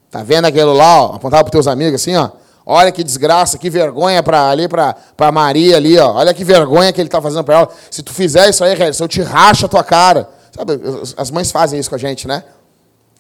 [0.10, 1.16] Tá vendo aquilo lá, ó?
[1.16, 2.32] Apontava para teus amigos assim, ó.
[2.66, 6.12] Olha que desgraça, que vergonha para ali para Maria ali, ó.
[6.12, 7.70] Olha que vergonha que ele está fazendo para ela.
[7.92, 10.28] Se tu fizer isso aí, eu te racho a tua cara.
[10.52, 10.82] Sabe,
[11.16, 12.44] as mães fazem isso com a gente, né?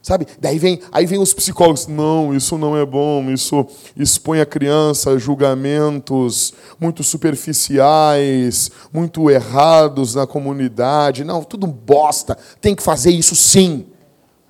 [0.03, 0.27] Sabe?
[0.37, 1.87] Daí vem, aí vem os psicólogos.
[1.87, 3.31] Não, isso não é bom.
[3.31, 11.23] Isso expõe a criança a julgamentos muito superficiais, muito errados na comunidade.
[11.23, 12.37] Não, tudo bosta.
[12.59, 13.85] Tem que fazer isso sim.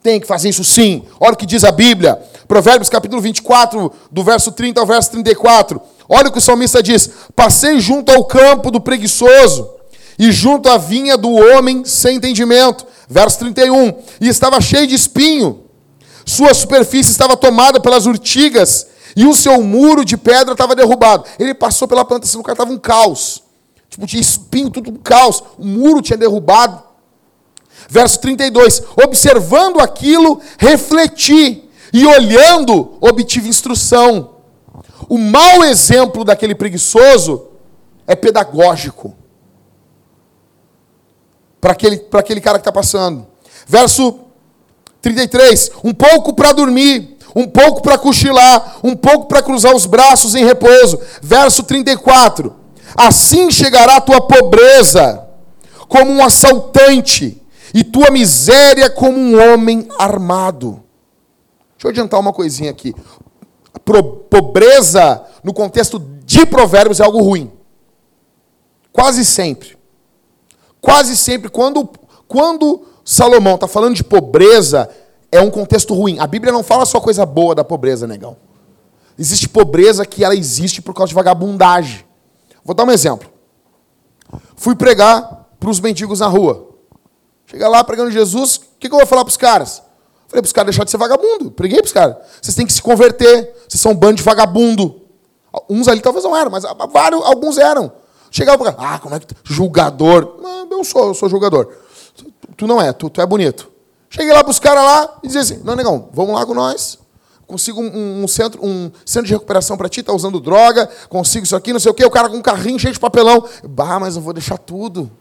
[0.01, 1.03] Tem que fazer isso sim.
[1.19, 2.19] Olha o que diz a Bíblia.
[2.47, 5.79] Provérbios capítulo 24, do verso 30 ao verso 34.
[6.09, 9.72] Olha o que o salmista diz: Passei junto ao campo do preguiçoso
[10.17, 12.85] e junto à vinha do homem sem entendimento.
[13.09, 13.93] Verso 31.
[14.21, 15.63] E estava cheio de espinho.
[16.25, 21.25] Sua superfície estava tomada pelas urtigas e o seu muro de pedra estava derrubado.
[21.37, 23.43] Ele passou pela plantação, o cara estava um caos.
[23.89, 25.43] Tipo, tinha espinho, tudo um caos.
[25.57, 26.81] O muro tinha derrubado.
[27.89, 34.31] Verso 32: Observando aquilo, refleti, e olhando, obtive instrução.
[35.07, 37.49] O mau exemplo daquele preguiçoso
[38.07, 39.15] é pedagógico
[41.63, 43.25] para aquele, aquele cara que está passando.
[43.65, 44.19] Verso
[45.01, 50.35] 33: Um pouco para dormir, um pouco para cochilar, um pouco para cruzar os braços
[50.35, 50.99] em repouso.
[51.21, 52.53] Verso 34:
[52.97, 55.25] Assim chegará a tua pobreza,
[55.87, 57.41] como um assaltante
[57.73, 60.83] e tua miséria como um homem armado.
[61.77, 62.93] Deixa eu adiantar uma coisinha aqui.
[64.29, 67.49] Pobreza, no contexto de provérbios, é algo ruim.
[68.91, 69.81] Quase sempre.
[70.83, 71.89] Quase sempre, quando,
[72.27, 74.89] quando Salomão está falando de pobreza,
[75.31, 76.19] é um contexto ruim.
[76.19, 78.35] A Bíblia não fala só coisa boa da pobreza, negão.
[79.17, 82.03] Existe pobreza que ela existe por causa de vagabundagem.
[82.65, 83.29] Vou dar um exemplo.
[84.57, 86.67] Fui pregar para os mendigos na rua.
[87.45, 89.81] Chega lá pregando Jesus, o que, que eu vou falar para os caras?
[90.27, 91.49] Falei para os caras deixar de ser vagabundo.
[91.49, 92.17] Preguei para os caras.
[92.41, 93.55] Vocês têm que se converter.
[93.69, 95.01] Vocês são um bando de vagabundo.
[95.69, 98.02] Uns ali talvez não eram, mas vários, alguns eram.
[98.33, 99.27] Chegava o cara, ah, como é que.
[99.27, 99.35] Tá?
[99.43, 100.39] Julgador.
[100.41, 101.71] Não, eu sou, eu sou julgador.
[102.15, 103.71] Tu, tu não é, tu, tu é bonito.
[104.09, 106.97] Cheguei lá para os caras lá e dizia assim: não, negão, vamos lá com nós.
[107.45, 111.55] Consigo um, um centro, um centro de recuperação para ti, tá usando droga, consigo isso
[111.55, 112.03] aqui, não sei o quê.
[112.03, 113.47] O cara com um carrinho cheio de papelão.
[113.69, 115.11] Bah, mas eu vou deixar tudo.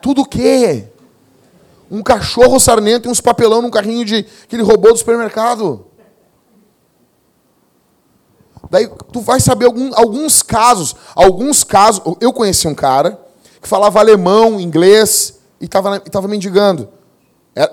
[0.00, 0.84] Tudo o quê?
[1.90, 5.86] Um cachorro sarnento e uns papelão num carrinho de, que ele roubou do supermercado.
[8.70, 10.94] Daí tu vai saber algum, alguns casos.
[11.14, 12.02] Alguns casos.
[12.20, 13.20] Eu conheci um cara
[13.60, 16.88] que falava alemão, inglês e estava tava mendigando.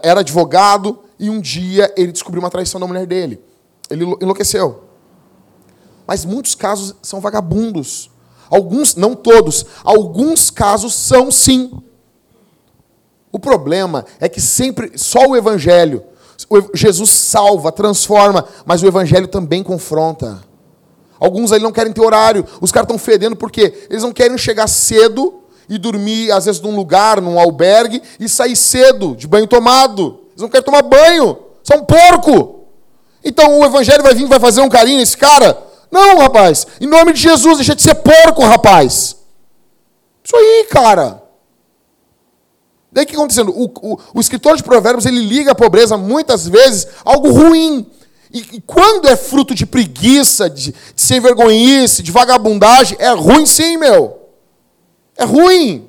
[0.01, 3.41] Era advogado e um dia ele descobriu uma traição da mulher dele.
[3.89, 4.83] Ele enlouqueceu.
[6.07, 8.09] Mas muitos casos são vagabundos.
[8.49, 11.71] Alguns, não todos, alguns casos são sim.
[13.31, 16.03] O problema é que sempre só o evangelho,
[16.73, 20.43] Jesus salva, transforma, mas o evangelho também confronta.
[21.23, 24.67] Alguns ali não querem ter horário, os caras estão fedendo porque eles não querem chegar
[24.67, 25.35] cedo
[25.69, 30.19] e dormir, às vezes, num lugar, num albergue, e sair cedo, de banho tomado.
[30.31, 32.65] Eles não querem tomar banho, são porco.
[33.23, 35.57] Então o evangelho vai vir vai fazer um carinho nesse cara?
[35.89, 36.67] Não, rapaz.
[36.81, 39.15] Em nome de Jesus, deixa de ser porco, rapaz.
[40.21, 41.23] Isso aí, cara.
[42.91, 43.51] Daí o que está acontecendo?
[43.51, 47.89] O, o, o, escritor de provérbios, ele liga a pobreza, muitas vezes, algo ruim.
[48.33, 53.45] E, e quando é fruto de preguiça, de, de sem vergonhice, de vagabundagem, é ruim
[53.45, 54.19] sim, meu.
[55.15, 55.87] É ruim.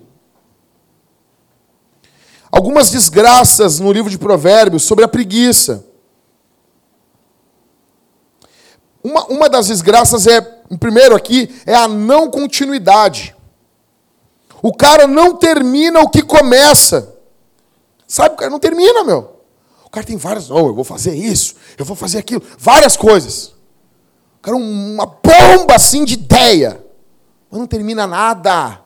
[2.53, 5.87] Algumas desgraças no livro de provérbios sobre a preguiça.
[9.03, 10.41] Uma, uma das desgraças é,
[10.79, 13.35] primeiro aqui, é a não continuidade.
[14.63, 17.17] O cara não termina o que começa.
[18.07, 19.34] Sabe, o cara não termina, meu.
[19.95, 23.55] Cara tem várias, oh, eu vou fazer isso, eu vou fazer aquilo, várias coisas.
[24.39, 26.85] O cara uma bomba assim de ideia,
[27.49, 28.81] mas não termina nada.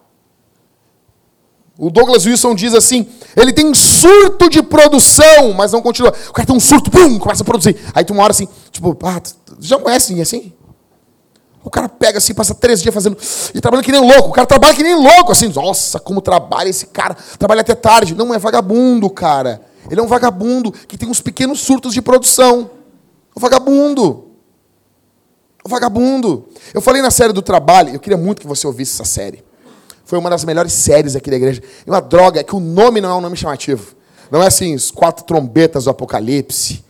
[1.78, 6.12] O Douglas Wilson diz assim: ele tem surto de produção, mas não continua.
[6.28, 7.74] O cara tem um surto, pum, começa a produzir.
[7.94, 9.22] Aí tu uma hora assim, tipo, ah,
[9.60, 10.52] já conhece assim?
[11.64, 13.16] O cara pega assim, passa três dias fazendo.
[13.54, 14.28] E trabalha que nem louco.
[14.28, 15.48] O cara trabalha que nem louco, assim.
[15.48, 17.16] Nossa, como trabalha esse cara.
[17.38, 18.14] Trabalha até tarde.
[18.14, 19.67] Não é vagabundo, cara.
[19.90, 22.70] Ele é um vagabundo que tem uns pequenos surtos de produção.
[23.34, 24.26] O vagabundo.
[25.64, 26.48] O vagabundo.
[26.72, 29.44] Eu falei na série do trabalho, eu queria muito que você ouvisse essa série.
[30.04, 31.62] Foi uma das melhores séries aqui da igreja.
[31.86, 33.94] E uma droga, é que o nome não é um nome chamativo.
[34.30, 36.84] Não é assim, os quatro trombetas do Apocalipse,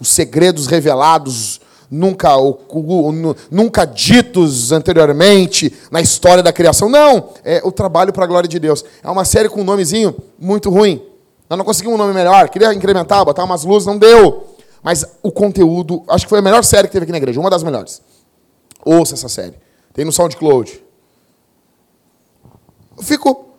[0.00, 2.30] os segredos revelados nunca,
[3.50, 6.88] nunca ditos anteriormente na história da criação.
[6.88, 8.84] Não, é o trabalho para a glória de Deus.
[9.02, 11.00] É uma série com um nomezinho muito ruim.
[11.48, 12.48] Nós não conseguimos um nome melhor.
[12.48, 14.56] Queria incrementar, botar umas luzes, não deu.
[14.82, 17.50] Mas o conteúdo, acho que foi a melhor série que teve aqui na igreja, uma
[17.50, 18.02] das melhores.
[18.84, 19.58] Ouça essa série.
[19.92, 20.82] Tem no SoundCloud.
[22.96, 23.54] Eu fico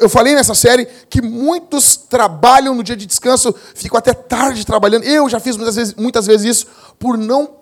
[0.00, 5.04] eu, falei nessa série que muitos trabalham no dia de descanso, ficam até tarde trabalhando.
[5.04, 6.66] Eu já fiz muitas vezes, muitas vezes isso
[6.98, 7.56] por não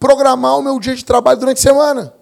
[0.00, 2.14] programar o meu dia de trabalho durante a semana.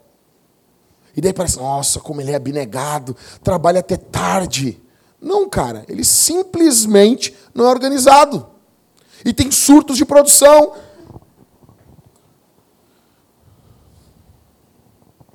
[1.16, 4.82] E daí parece, nossa, como ele é abnegado, trabalha até tarde.
[5.20, 8.46] Não, cara, ele simplesmente não é organizado.
[9.24, 10.74] E tem surtos de produção.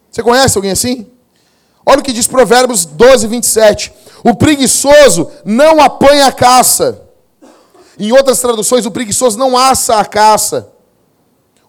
[0.09, 1.11] Você conhece alguém assim?
[1.85, 3.93] Olha o que diz Provérbios 12, 27.
[4.23, 7.01] O preguiçoso não apanha a caça.
[7.97, 10.71] Em outras traduções, o preguiçoso não assa a caça.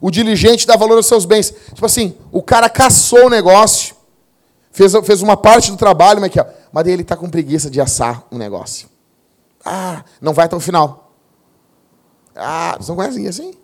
[0.00, 1.54] O diligente dá valor aos seus bens.
[1.72, 3.94] Tipo assim, o cara caçou o negócio,
[4.72, 7.80] fez, fez uma parte do trabalho, mas, aqui, ó, mas ele está com preguiça de
[7.80, 8.88] assar o um negócio.
[9.64, 11.12] Ah, não vai até o final.
[12.34, 13.54] Ah, vocês não conhecem assim?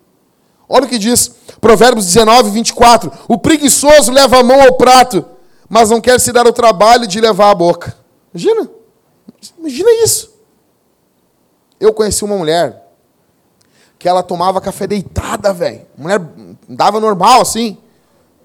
[0.68, 1.28] Olha o que diz
[1.60, 3.10] Provérbios 19, 24.
[3.26, 5.24] O preguiçoso leva a mão ao prato
[5.68, 7.94] mas não quer se dar o trabalho de levar a boca.
[8.32, 8.70] Imagina.
[9.58, 10.34] Imagina isso.
[11.78, 12.86] Eu conheci uma mulher
[13.98, 15.86] que ela tomava café deitada, velho.
[15.96, 16.20] Mulher
[16.68, 17.76] dava normal assim.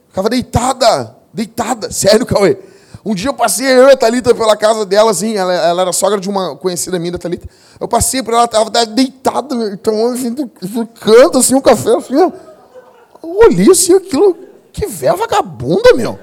[0.10, 1.92] Ficava deitada, deitada.
[1.92, 2.58] Sério, Cauê.
[3.06, 5.92] Um dia eu passei, eu e a Thalita pela casa dela, assim, ela, ela era
[5.92, 7.50] sogra de uma conhecida minha, da Thalita.
[7.78, 10.48] Eu passei por ela, ela estava deitada, tomando assim, do
[10.88, 12.32] canto, assim, um café, assim, ó.
[13.22, 14.38] Eu olhei assim, aquilo,
[14.72, 16.18] que velho vagabunda, meu.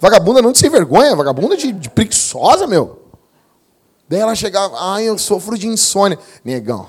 [0.00, 3.02] Vagabunda não de sem vergonha, vagabunda de, de preguiçosa, meu.
[4.08, 6.18] Daí ela chegava, ai, eu sofro de insônia.
[6.44, 6.86] Negão.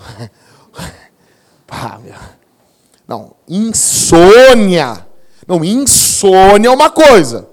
[1.65, 2.15] Pá, meu.
[3.08, 5.06] Não, insônia.
[5.47, 7.47] Não, insônia é uma coisa.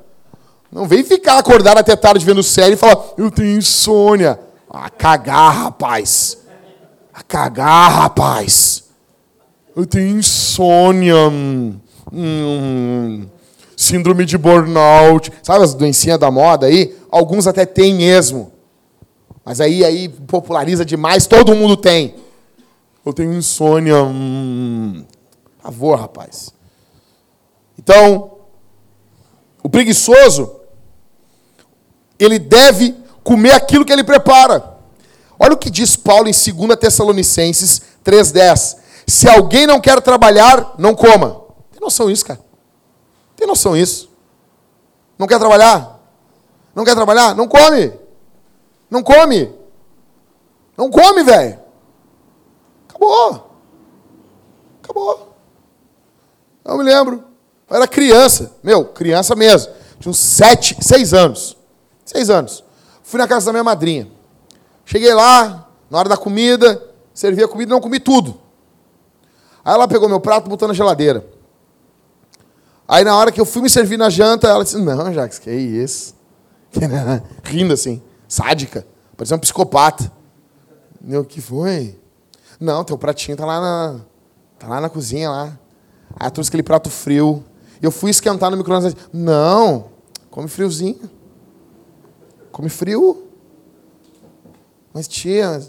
[0.71, 4.41] Não vem ficar acordado até tarde vendo série e falar, eu tenho insônia.
[4.69, 6.39] Ah, cagar, rapaz.
[7.13, 8.85] A cagar, rapaz.
[9.77, 11.15] Eu tenho insônia.
[12.13, 13.27] Hum,
[13.77, 16.97] síndrome de burnout, sabe as doencinhas da moda aí?
[17.11, 18.53] Alguns até têm mesmo.
[19.45, 22.15] Mas aí, aí populariza demais, todo mundo tem.
[23.05, 24.03] Eu tenho insônia.
[24.03, 25.05] Hum,
[25.63, 26.54] favor, rapaz.
[27.79, 28.39] Então,
[29.63, 30.61] o preguiçoso,
[32.19, 34.75] ele deve comer aquilo que ele prepara.
[35.39, 38.77] Olha o que diz Paulo em 2 Tessalonicenses 3,10.
[39.07, 41.43] Se alguém não quer trabalhar, não coma.
[41.71, 42.41] Tem noção disso, cara?
[43.37, 44.11] Tem noção isso?
[45.19, 46.01] Não quer trabalhar?
[46.75, 47.35] Não quer trabalhar?
[47.35, 47.93] Não come.
[48.91, 49.53] Não come.
[50.77, 51.59] Não come, velho.
[52.89, 53.51] Acabou.
[54.83, 55.37] Acabou.
[56.65, 57.34] Eu me lembro.
[57.69, 58.53] Eu era criança.
[58.63, 59.73] Meu, criança mesmo.
[59.99, 61.57] Tinha uns sete, seis anos.
[62.05, 62.65] Seis anos.
[63.03, 64.09] Fui na casa da minha madrinha.
[64.85, 68.39] Cheguei lá, na hora da comida, servi a comida e não comi tudo.
[69.65, 71.27] Aí ela pegou meu prato e botou na geladeira.
[72.87, 75.51] Aí na hora que eu fui me servir na janta, ela disse, não, Jacques, que
[75.51, 76.15] isso?
[77.43, 78.87] Rindo assim, sádica,
[79.17, 80.13] parecia um psicopata.
[81.03, 81.99] O que foi?
[82.61, 84.01] Não, teu pratinho tá lá na,
[84.59, 85.59] tá lá na cozinha lá.
[86.19, 87.45] Aí trouxe aquele prato frio.
[87.85, 88.97] Eu fui esquentar no micro-ondas.
[89.13, 89.91] Não,
[90.31, 90.99] come friozinho.
[92.51, 93.29] come frio.
[94.93, 95.61] Mas tia,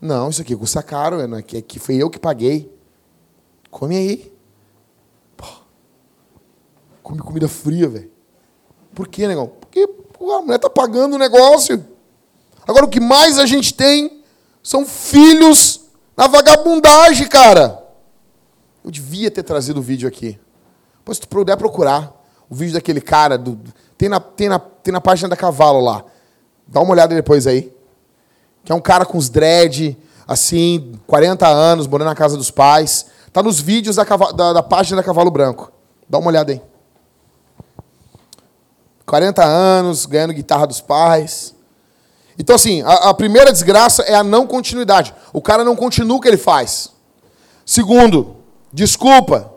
[0.00, 2.70] não, isso aqui custa caro, não é que, que foi eu que paguei.
[3.70, 4.32] Come aí.
[5.34, 5.46] Pô,
[7.02, 8.10] come comida fria, velho.
[8.94, 9.46] Por quê, negão?
[9.46, 11.82] Porque pô, a mulher tá pagando o negócio.
[12.66, 14.22] Agora o que mais a gente tem
[14.62, 15.80] são filhos
[16.14, 17.82] na vagabundagem, cara.
[18.84, 20.38] Eu devia ter trazido o vídeo aqui.
[21.04, 22.12] Pois se tu puder procurar
[22.48, 23.58] o vídeo daquele cara, do,
[23.96, 26.04] tem, na, tem, na, tem na página da Cavalo lá.
[26.66, 27.72] Dá uma olhada depois aí.
[28.64, 29.96] Que é um cara com os dread,
[30.26, 33.06] assim, 40 anos, morando na casa dos pais.
[33.32, 35.72] Tá nos vídeos da, da, da página da Cavalo Branco.
[36.08, 36.62] Dá uma olhada aí.
[39.06, 41.54] 40 anos, ganhando guitarra dos pais.
[42.38, 45.14] Então, assim, a, a, primeira desgraça é a não continuidade.
[45.32, 46.90] O cara não continua o que ele faz.
[47.64, 48.36] Segundo,
[48.72, 49.51] desculpa.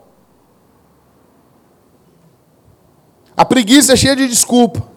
[3.36, 4.88] A preguiça é cheia de desculpa.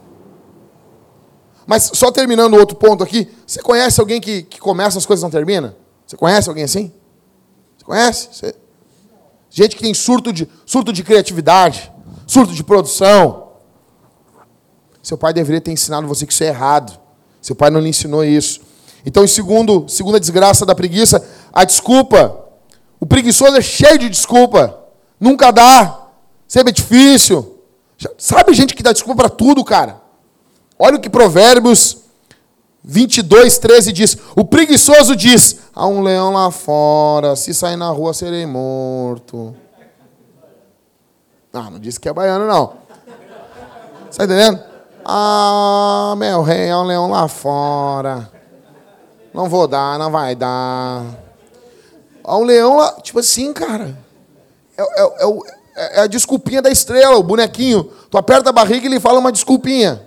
[1.67, 5.25] Mas só terminando outro ponto aqui, você conhece alguém que, que começa as coisas e
[5.25, 5.75] não termina?
[6.07, 6.91] Você conhece alguém assim?
[7.77, 8.29] Você conhece?
[8.31, 8.55] Você...
[9.51, 11.91] Gente que tem surto de, surto de criatividade,
[12.25, 13.49] surto de produção.
[15.01, 16.99] Seu pai deveria ter ensinado você que isso é errado.
[17.41, 18.61] Seu pai não lhe ensinou isso.
[19.05, 21.23] Então, em segundo, segunda desgraça da preguiça,
[21.53, 22.45] a desculpa.
[22.99, 24.77] O preguiçoso é cheio de desculpa.
[25.19, 26.07] Nunca dá.
[26.47, 27.58] Sempre é difícil.
[28.17, 30.01] Sabe gente que dá desculpa para tudo, cara?
[30.77, 31.97] Olha o que Provérbios
[32.83, 34.17] 22, 13 diz.
[34.35, 39.55] O preguiçoso diz: Há um leão lá fora, se sair na rua serei morto.
[41.51, 42.73] Ah, não disse que é baiano, não.
[44.09, 44.63] Está entendendo?
[45.03, 48.29] Ah, meu rei, há um leão lá fora.
[49.33, 51.03] Não vou dar, não vai dar.
[52.23, 53.97] Há um leão lá, tipo assim, cara.
[54.77, 57.89] É, é, é, é, é a desculpinha da estrela, o bonequinho.
[58.11, 60.05] Tu aperta a barriga e ele fala uma desculpinha.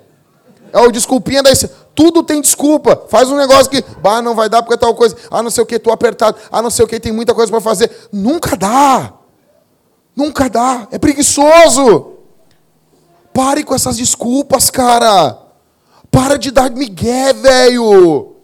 [0.70, 1.74] É o desculpinha da estrela.
[1.94, 3.04] Tudo tem desculpa.
[3.08, 5.16] Faz um negócio que, bah, não vai dar porque é tal coisa.
[5.30, 6.36] Ah, não sei o que, tô apertado.
[6.50, 7.90] Ah, não sei o que, tem muita coisa para fazer.
[8.12, 9.14] Nunca dá.
[10.14, 10.86] Nunca dá.
[10.90, 12.12] É preguiçoso.
[13.32, 15.38] Pare com essas desculpas, cara.
[16.10, 18.36] Para de dar migué, velho.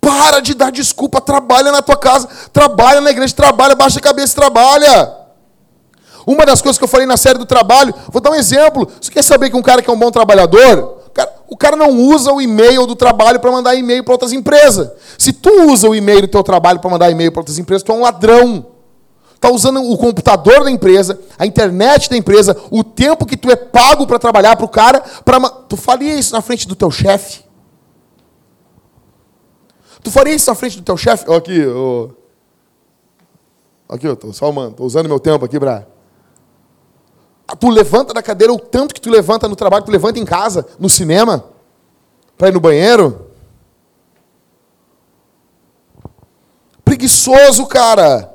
[0.00, 1.20] Para de dar desculpa.
[1.20, 5.25] Trabalha na tua casa, trabalha na igreja, trabalha, baixa a cabeça, trabalha.
[6.26, 8.90] Uma das coisas que eu falei na série do trabalho, vou dar um exemplo.
[9.00, 11.76] Você quer saber que um cara que é um bom trabalhador, o cara, o cara
[11.76, 14.90] não usa o e-mail do trabalho para mandar e-mail para outras empresas.
[15.16, 17.92] Se tu usa o e-mail do teu trabalho para mandar e-mail para outras empresas, tu
[17.92, 18.66] é um ladrão.
[19.36, 23.54] Está usando o computador da empresa, a internet da empresa, o tempo que tu é
[23.54, 27.44] pago para trabalhar para o cara, para tu faria isso na frente do teu chefe?
[30.02, 31.32] Tu faria isso na frente do teu chefe?
[31.32, 32.10] Aqui, oh.
[33.88, 35.86] aqui eu estou só mano, estou usando meu tempo aqui para
[37.54, 40.66] Tu levanta da cadeira o tanto que tu levanta no trabalho, tu levanta em casa,
[40.78, 41.44] no cinema,
[42.36, 43.30] para ir no banheiro.
[46.84, 48.32] Preguiçoso, cara.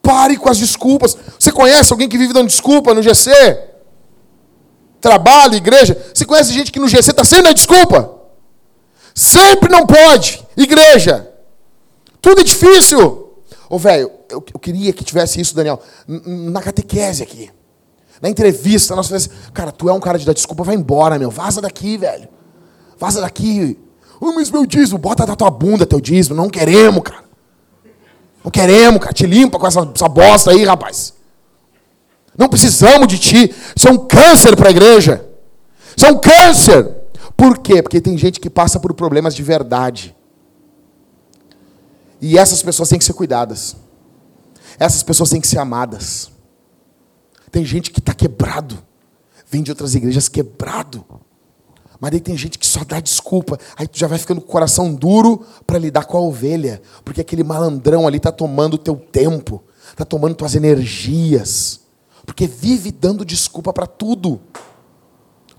[0.00, 1.16] Pare com as desculpas.
[1.38, 3.32] Você conhece alguém que vive dando desculpa no GC?
[5.00, 5.96] Trabalho, igreja.
[6.14, 8.14] Você conhece gente que no GC está sempre na desculpa?
[9.14, 10.44] Sempre não pode.
[10.56, 11.30] Igreja.
[12.20, 13.42] Tudo é difícil.
[13.68, 17.50] Ô, velho, eu, eu queria que tivesse isso, Daniel, na catequese aqui.
[18.20, 21.18] Na entrevista, nós falamos assim, cara, tu é um cara de dar desculpa, vai embora,
[21.18, 21.30] meu.
[21.30, 22.28] Vaza daqui, velho.
[22.98, 23.78] Vaza daqui.
[24.20, 26.34] Oh, mas meu dízimo, bota da tua bunda teu dízimo.
[26.34, 27.24] Não queremos, cara.
[28.42, 29.12] Não queremos, cara.
[29.12, 31.14] Te limpa com essa, essa bosta aí, rapaz.
[32.36, 33.54] Não precisamos de ti.
[33.74, 35.24] Isso é um câncer para a igreja.
[35.96, 36.90] Isso é um câncer.
[37.36, 37.82] Por quê?
[37.82, 40.14] Porque tem gente que passa por problemas de verdade.
[42.20, 43.76] E essas pessoas têm que ser cuidadas.
[44.78, 46.30] Essas pessoas têm que ser amadas.
[47.54, 48.76] Tem gente que está quebrado,
[49.48, 51.06] vem de outras igrejas quebrado.
[52.00, 53.56] Mas aí tem gente que só dá desculpa.
[53.76, 56.82] Aí tu já vai ficando com o coração duro para lidar com a ovelha.
[57.04, 61.82] Porque aquele malandrão ali está tomando o teu tempo, está tomando tuas energias.
[62.26, 64.40] Porque vive dando desculpa para tudo.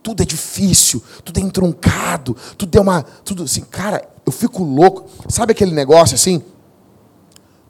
[0.04, 3.04] Tudo é difícil, tudo é entroncado, tudo é uma.
[3.04, 5.10] Tudo assim, cara, eu fico louco.
[5.30, 6.44] Sabe aquele negócio assim?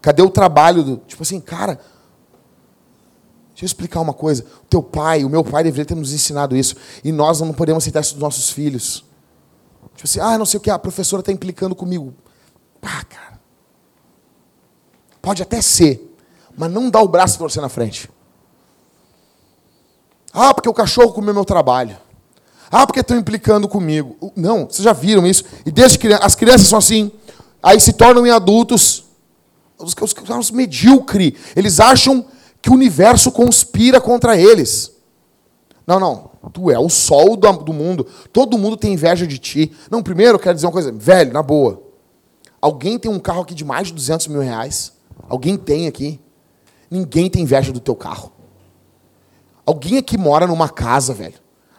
[0.02, 0.98] Cadê o trabalho do.
[1.06, 1.80] Tipo assim, cara,
[3.56, 4.46] Deixa eu explicar uma coisa.
[4.64, 6.76] O teu pai, o meu pai deveria ter nos ensinado isso.
[7.06, 9.06] E nós não podemos aceitar isso dos nossos filhos.
[9.96, 12.14] Tipo assim, ah, não sei o que, a professora está implicando comigo.
[12.82, 13.40] Ah, cara.
[15.22, 16.14] Pode até ser,
[16.58, 18.12] mas não dá o braço para na frente.
[20.34, 21.98] Ah, porque o cachorro comeu meu trabalho.
[22.70, 24.34] Ah, porque estão implicando comigo.
[24.36, 25.46] Não, vocês já viram isso.
[25.66, 27.10] E desde as crianças são assim,
[27.64, 29.06] aí se tornam em adultos.
[29.78, 29.96] Os,
[30.38, 31.34] os medíocres.
[31.56, 32.26] Eles acham
[32.66, 34.92] que o universo conspira contra eles.
[35.86, 36.32] Não, não.
[36.52, 38.08] Tu é o sol do, do mundo.
[38.34, 39.72] Todo mundo tem inveja de ti.
[39.92, 40.92] Não, primeiro eu quero dizer uma coisa.
[40.92, 41.84] Velho, na boa.
[42.60, 44.94] Alguém tem um carro aqui de mais de 200 mil reais?
[45.30, 46.20] Alguém tem aqui?
[46.90, 48.32] Ninguém tem inveja do teu carro.
[49.64, 51.36] Alguém aqui mora numa casa, velho.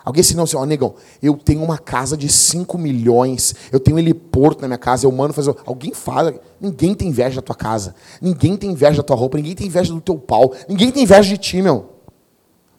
[0.07, 3.99] Alguém assim, não, ó, negão, eu tenho uma casa de 5 milhões, eu tenho um
[3.99, 5.53] heliporto na minha casa, eu mando fazer.
[5.67, 7.93] Alguém fala, ninguém tem inveja da tua casa,
[8.23, 11.29] ninguém tem inveja da tua roupa, ninguém tem inveja do teu pau, ninguém tem inveja
[11.29, 11.91] de ti, meu.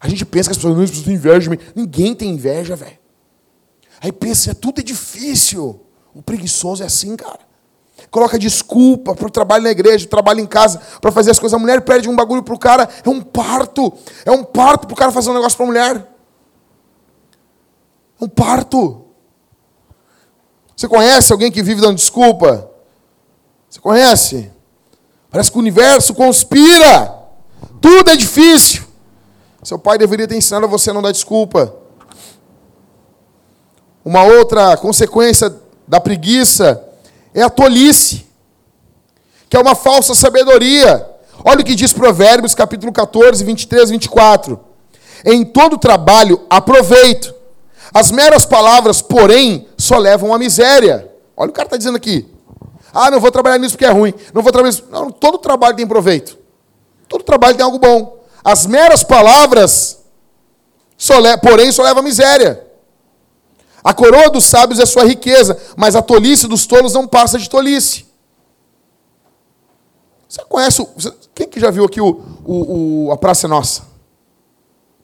[0.00, 1.58] A gente pensa que as pessoas, têm inveja de mim.
[1.76, 2.96] Ninguém tem inveja, velho.
[4.00, 5.78] Aí pensa, tudo é difícil.
[6.14, 7.40] O preguiçoso é assim, cara.
[8.10, 11.54] Coloca desculpa para o trabalho na igreja, trabalho em casa, para fazer as coisas.
[11.54, 13.92] A mulher perde um bagulho para o cara, é um parto.
[14.24, 16.17] É um parto para o cara fazer um negócio para a mulher.
[18.20, 19.04] Um parto.
[20.76, 22.70] Você conhece alguém que vive dando desculpa?
[23.68, 24.50] Você conhece?
[25.30, 27.14] Parece que o universo conspira.
[27.80, 28.84] Tudo é difícil.
[29.62, 31.74] Seu pai deveria ter ensinado a você a não dar desculpa.
[34.04, 35.54] Uma outra consequência
[35.86, 36.82] da preguiça
[37.34, 38.26] é a tolice,
[39.50, 41.06] que é uma falsa sabedoria.
[41.44, 44.60] Olha o que diz Provérbios, capítulo 14, 23 e 24.
[45.24, 47.34] Em todo trabalho, aproveito.
[47.92, 51.10] As meras palavras, porém, só levam à miséria.
[51.36, 52.28] Olha o cara está dizendo aqui.
[52.92, 54.12] Ah, não vou trabalhar nisso porque é ruim.
[54.32, 54.84] Não vou trabalhar nisso.
[54.90, 56.38] Não, todo trabalho tem proveito.
[57.08, 58.18] Todo trabalho tem algo bom.
[58.44, 59.98] As meras palavras,
[60.96, 61.36] só le...
[61.38, 62.66] porém, só leva à miséria.
[63.82, 67.48] A coroa dos sábios é sua riqueza, mas a tolice dos tolos não passa de
[67.48, 68.06] tolice.
[70.28, 70.82] Você conhece.
[70.82, 70.88] O...
[71.34, 73.82] Quem que já viu aqui o, o, o, a Praça Nossa?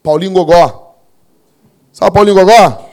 [0.02, 0.83] Paulinho Gogó.
[1.94, 2.90] Sabe o Paulinho Gogó?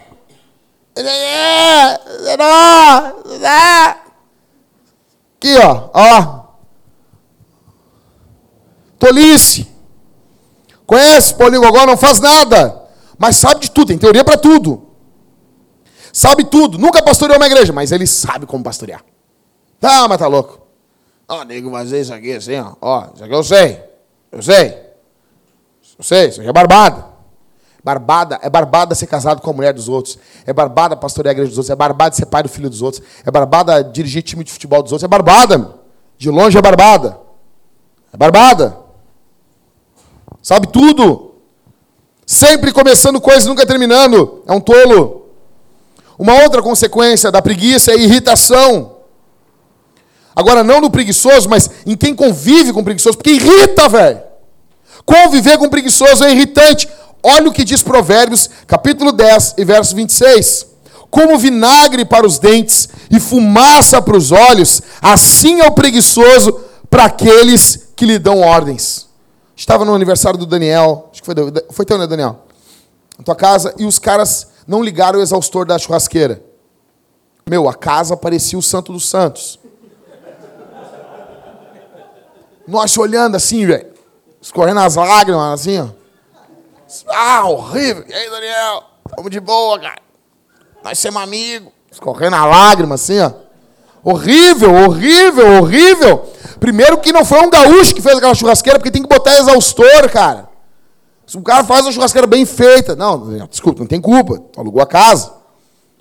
[5.36, 5.90] Aqui, ó.
[5.92, 6.42] ó.
[9.00, 9.68] Tolice.
[10.86, 12.80] Conhece Paulinho Gogó, não faz nada.
[13.18, 14.88] Mas sabe de tudo, tem teoria para tudo.
[16.14, 16.78] Sabe tudo.
[16.78, 19.04] Nunca pastoreou uma igreja, mas ele sabe como pastorear.
[19.80, 20.62] Tá, mas tá louco.
[21.28, 22.76] Ó, oh, nego, fazer isso aqui assim, ó.
[22.80, 23.84] Ó, isso aqui eu sei.
[24.32, 24.78] Eu sei.
[25.98, 27.11] Eu sei, isso aqui é barbada.
[27.84, 30.18] Barbada, é barbada ser casado com a mulher dos outros.
[30.46, 31.72] É barbada pastorear a igreja dos outros.
[31.72, 33.04] É barbada ser pai do filho dos outros.
[33.26, 35.04] É barbada dirigir time de futebol dos outros.
[35.04, 35.76] É barbada.
[36.18, 37.20] De longe é barbada.
[38.14, 38.78] É barbada.
[40.44, 41.32] Sabe tudo.
[42.26, 44.44] Sempre começando coisas, nunca terminando.
[44.48, 45.30] É um tolo.
[46.20, 48.98] Uma outra consequência da preguiça é irritação.
[50.36, 54.22] Agora, não no preguiçoso, mas em quem convive com preguiçoso, porque irrita, velho.
[55.04, 56.88] Conviver com preguiçoso é irritante.
[57.24, 60.68] Olha o que diz Provérbios, capítulo 10 e verso 26.
[61.10, 66.60] Como vinagre para os dentes e fumaça para os olhos, assim é o preguiçoso
[66.90, 69.08] para aqueles que lhe dão ordens.
[69.56, 71.36] Estava no aniversário do Daniel, acho que foi,
[71.72, 72.46] foi teu, né, Daniel?
[73.18, 76.42] Na tua casa, e os caras não ligaram o exaustor da churrasqueira.
[77.46, 79.60] Meu, a casa parecia o santo dos santos.
[82.68, 83.88] Nós olhando assim, velho,
[84.42, 86.01] escorrendo as lágrimas, assim, ó.
[87.08, 88.04] Ah, horrível.
[88.08, 88.84] E aí, Daniel?
[89.16, 90.02] Tamo de boa, cara.
[90.84, 91.72] Nós somos amigos.
[91.92, 93.32] Escorrendo a lágrima, assim, ó.
[94.04, 96.26] Horrível, horrível, horrível.
[96.60, 100.10] Primeiro que não foi um gaúcho que fez aquela churrasqueira, porque tem que botar exaustor,
[100.10, 100.50] cara.
[101.26, 104.88] Se um cara faz uma churrasqueira bem feita, não, desculpa, não tem culpa, alugou a
[104.88, 105.32] casa.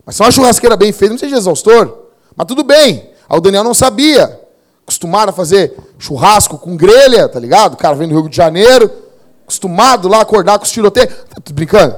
[0.04, 2.06] Mas se é uma churrasqueira bem feita, não seja exaustor.
[2.34, 3.10] Mas tudo bem.
[3.28, 4.40] Aí o Daniel não sabia.
[4.82, 7.74] Acostumado a fazer churrasco com grelha, tá ligado?
[7.74, 8.90] O cara vem do Rio de Janeiro,
[9.50, 11.12] acostumado lá a acordar com os tiroteios.
[11.28, 11.96] Tá brincando?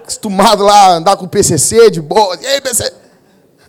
[0.00, 2.38] Acostumado lá a andar com o PCC de boa.
[2.40, 2.92] E aí, PCC?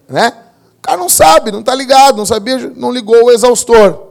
[0.08, 0.32] Né?
[0.78, 4.06] O cara não sabe, não está ligado, não sabia, não ligou o exaustor.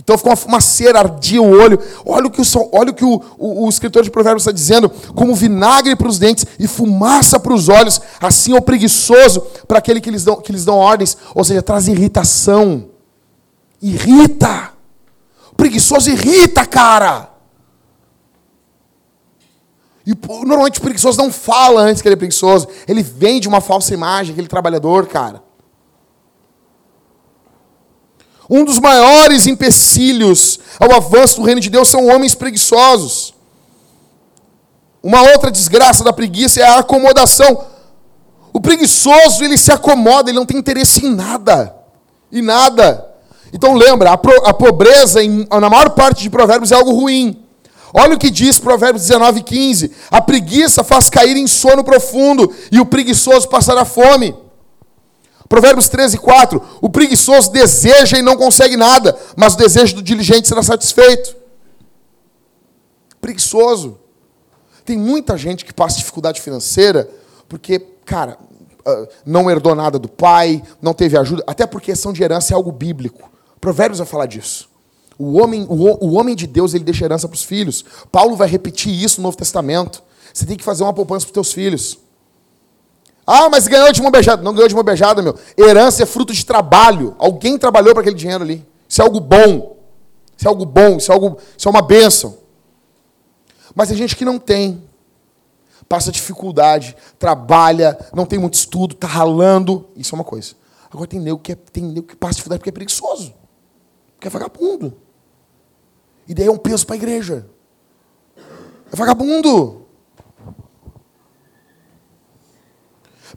[0.00, 1.78] Então ficou uma fumaceira, ardia o olho.
[2.04, 4.88] Olha o que o, olha o, que o, o, o escritor de Provérbios está dizendo:
[5.14, 9.78] como vinagre para os dentes e fumaça para os olhos, assim é o preguiçoso para
[9.78, 11.16] aquele que lhes, dão, que lhes dão ordens.
[11.34, 12.88] Ou seja, traz irritação.
[13.82, 14.75] Irrita.
[15.56, 17.30] Preguiçoso irrita, cara.
[20.06, 20.12] E
[20.44, 22.68] normalmente o preguiçoso não fala antes que ele é preguiçoso.
[22.86, 25.42] Ele vende uma falsa imagem, aquele trabalhador, cara.
[28.48, 33.34] Um dos maiores empecilhos ao avanço do reino de Deus são homens preguiçosos.
[35.02, 37.66] Uma outra desgraça da preguiça é a acomodação.
[38.52, 41.74] O preguiçoso, ele se acomoda, ele não tem interesse em nada.
[42.30, 43.15] Em nada.
[43.52, 47.42] Então lembra, a, pro, a pobreza, em, na maior parte de provérbios, é algo ruim.
[47.94, 49.90] Olha o que diz Provérbios 19, 15.
[50.10, 54.34] A preguiça faz cair em sono profundo, e o preguiçoso passará fome.
[55.48, 56.62] Provérbios 13, 4.
[56.80, 61.36] O preguiçoso deseja e não consegue nada, mas o desejo do diligente será satisfeito.
[63.20, 63.98] Preguiçoso.
[64.84, 67.08] Tem muita gente que passa dificuldade financeira
[67.48, 68.38] porque, cara,
[68.84, 72.56] ah, não herdou nada do pai, não teve ajuda, até porque questão de herança é
[72.56, 73.30] algo bíblico.
[73.66, 74.68] Provérbios vai falar disso.
[75.18, 77.84] O homem, o, o homem de Deus, ele deixa herança para os filhos.
[78.12, 80.04] Paulo vai repetir isso no Novo Testamento.
[80.32, 81.98] Você tem que fazer uma poupança para os teus filhos.
[83.26, 84.40] Ah, mas ganhou de mão beijada.
[84.40, 85.36] Não ganhou de mão beijada, meu.
[85.58, 87.16] Herança é fruto de trabalho.
[87.18, 88.64] Alguém trabalhou para aquele dinheiro ali.
[88.88, 89.76] Isso é algo bom.
[90.36, 92.38] Isso é algo bom, isso é, algo, isso é uma bênção.
[93.74, 94.80] Mas tem gente que não tem.
[95.88, 99.88] Passa dificuldade, trabalha, não tem muito estudo, está ralando.
[99.96, 100.54] Isso é uma coisa.
[100.88, 103.34] Agora tem nego que, é, tem nego que passa dificuldade porque é preguiçoso.
[104.16, 104.96] Porque é vagabundo.
[106.26, 107.46] E daí é um peso para a igreja.
[108.92, 109.86] É vagabundo.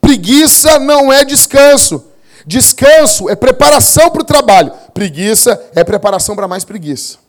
[0.02, 2.06] Preguiça não é descanso.
[2.46, 4.74] Descanso é preparação para o trabalho.
[4.94, 7.20] Preguiça é preparação para mais preguiça.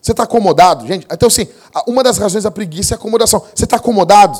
[0.00, 1.06] Você está acomodado, gente?
[1.10, 1.48] Então, assim,
[1.86, 3.44] uma das razões da preguiça é acomodação.
[3.54, 4.38] Você está acomodado?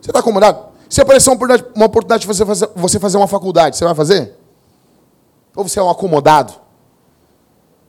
[0.00, 0.74] Você está acomodado?
[0.88, 4.36] Se aparecer uma oportunidade, de você fazer, você fazer uma faculdade, você vai fazer?
[5.54, 6.54] Ou você é um acomodado?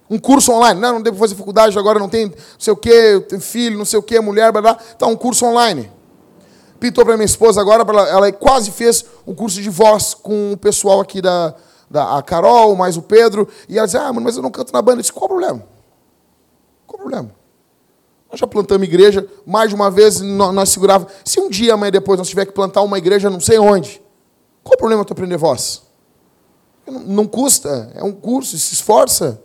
[0.10, 0.80] Um curso online.
[0.80, 3.86] Não, não devo fazer faculdade, agora não tem não sei o quê, tem filho, não
[3.86, 4.78] sei o quê, mulher, blá blá.
[4.96, 5.92] Então, um curso online
[6.80, 11.00] pintou para minha esposa agora, ela quase fez um curso de voz com o pessoal
[11.00, 11.56] aqui da,
[11.90, 14.82] da a Carol, mais o Pedro, e ela disse, ah, mas eu não canto na
[14.82, 14.98] banda.
[14.98, 15.64] Eu disse, qual o problema?
[16.86, 17.32] Qual o problema?
[18.30, 21.14] Nós já plantamos igreja, mais de uma vez nós, nós segurávamos.
[21.24, 24.02] Se um dia, amanhã depois, nós tiver que plantar uma igreja não sei onde,
[24.64, 25.85] qual o problema tu aprender voz?
[26.88, 29.42] Não, custa, é um curso, se esforça.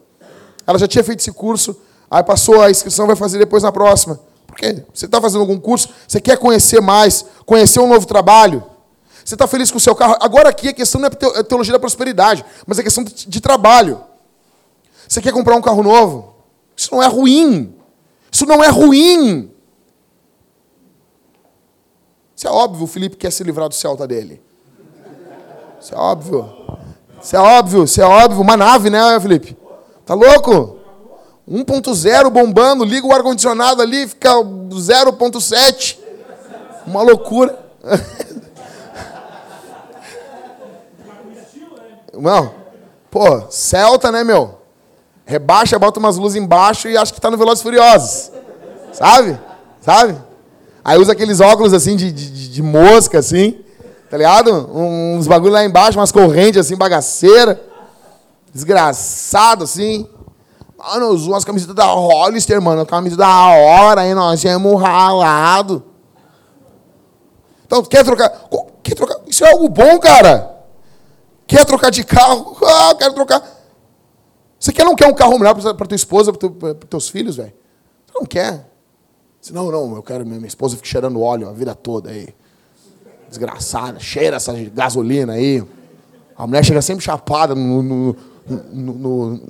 [0.66, 1.76] Ela já tinha feito esse curso,
[2.10, 4.20] aí passou a inscrição, vai fazer depois na próxima.
[4.46, 8.64] Porque você está fazendo algum curso, você quer conhecer mais, conhecer um novo trabalho.
[9.24, 10.16] Você está feliz com o seu carro.
[10.20, 14.02] Agora aqui a questão não é, é teologia da prosperidade, mas é questão de trabalho.
[15.08, 16.34] Você quer comprar um carro novo?
[16.76, 17.74] Isso não é ruim.
[18.30, 19.50] Isso não é ruim.
[22.34, 24.42] Isso é óbvio, o Felipe quer se livrar do Celta dele.
[25.80, 26.50] Isso é óbvio.
[27.22, 28.40] Isso é óbvio, isso é óbvio.
[28.40, 29.56] Uma nave, né, Felipe?
[30.06, 30.78] Tá louco?
[31.48, 35.98] 1.0 bombando, liga o ar-condicionado ali, fica 0.7.
[36.86, 37.58] Uma loucura.
[42.12, 42.54] Não.
[43.10, 44.60] Pô, Celta, né, meu?
[45.24, 48.30] Rebaixa, bota umas luzes embaixo e acha que tá no Velozes Furiosos.
[48.92, 49.38] Sabe?
[49.80, 50.16] Sabe?
[50.84, 53.60] Aí usa aqueles óculos assim de, de, de mosca, assim.
[54.10, 54.68] Tá ligado?
[54.74, 57.62] Uns bagulho lá embaixo, umas correntes assim, bagaceira.
[58.52, 60.08] Desgraçado, assim.
[60.76, 62.84] Mano, usou as camisetas da Hollister, mano.
[62.84, 65.84] Camisa da hora, aí nós temos ralado.
[67.64, 68.48] Então, quer trocar?
[68.82, 69.20] Quer trocar?
[69.28, 70.58] Isso é algo bom, cara.
[71.46, 72.56] Quer trocar de carro?
[72.66, 73.42] Ah, quero trocar.
[74.58, 77.52] Você quer, não quer um carro melhor para tua esposa, para teu, teus filhos, velho?
[78.06, 78.68] Você não quer.
[79.40, 82.34] Você, não, não, eu quero minha esposa fique cheirando óleo a vida toda aí.
[83.30, 85.64] Desgraçada, cheira essa gasolina aí.
[86.36, 88.16] A mulher chega sempre chapada no, no,
[88.72, 89.40] no, no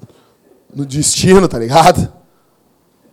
[0.75, 2.13] no destino, tá ligado?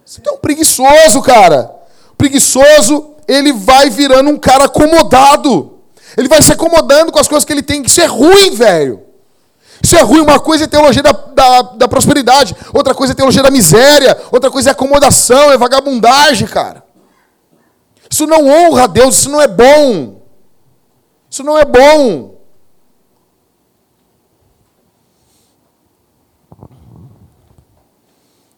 [0.06, 1.72] Você é um preguiçoso, cara.
[2.18, 5.80] Preguiçoso, ele vai virando um cara acomodado.
[6.16, 7.82] Ele vai se acomodando com as coisas que ele tem.
[7.84, 9.02] Isso é ruim, velho.
[9.84, 10.22] Isso é ruim.
[10.22, 14.50] Uma coisa é teologia da, da, da prosperidade, outra coisa é teologia da miséria, outra
[14.50, 16.84] coisa é acomodação, é vagabundagem, cara.
[18.10, 20.17] Isso não honra a Deus, isso não é bom.
[21.30, 22.38] Isso não é bom.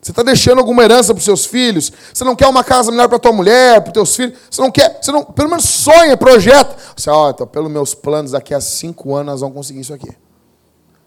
[0.01, 1.91] Você está deixando alguma herança para os seus filhos?
[2.11, 4.39] Você não quer uma casa melhor para tua mulher, para os teus filhos?
[4.49, 4.97] Você não quer?
[4.99, 6.75] Você não, pelo menos sonha, projeta.
[6.95, 10.09] Você, ó, então, pelos meus planos, daqui a cinco anos nós vamos conseguir isso aqui.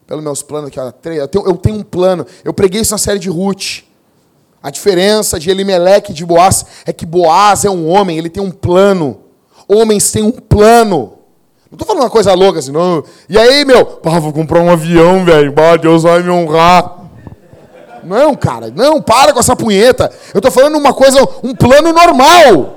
[0.06, 2.24] Pelos meus planos, daqui a três, eu tenho, eu tenho um plano.
[2.44, 3.82] Eu preguei isso na série de Ruth.
[4.62, 8.42] A diferença de Elimeleque e de Boaz é que Boaz é um homem, ele tem
[8.42, 9.22] um plano.
[9.66, 11.18] Homens têm um plano.
[11.72, 13.02] Não estou falando uma coisa louca assim, não.
[13.30, 15.54] E aí, meu, pá, vou comprar um avião, velho.
[15.80, 16.98] Deus vai me honrar.
[18.04, 20.12] Não, cara, não, para com essa punheta.
[20.34, 22.76] Eu estou falando uma coisa, um plano normal.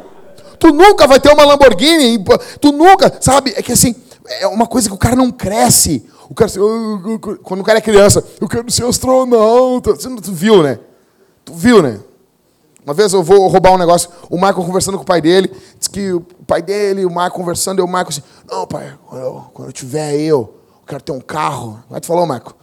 [0.57, 2.23] Tu nunca vai ter uma Lamborghini,
[2.61, 3.53] tu nunca, sabe?
[3.57, 3.93] É que assim,
[4.39, 6.05] é uma coisa que o cara não cresce.
[6.29, 6.49] O cara,
[7.43, 9.93] quando o cara é criança, eu quero ser astronauta.
[9.97, 10.79] Tu viu, né?
[11.43, 11.99] Tu viu, né?
[12.85, 15.89] Uma vez eu vou roubar um negócio, o Michael conversando com o pai dele, disse
[15.89, 19.45] que o pai dele, o Michael conversando, e o Michael assim, não, pai, quando eu,
[19.53, 20.53] quando eu tiver aí, eu,
[20.85, 21.83] quero ter um carro.
[21.89, 22.53] Aí tu falou, Michael,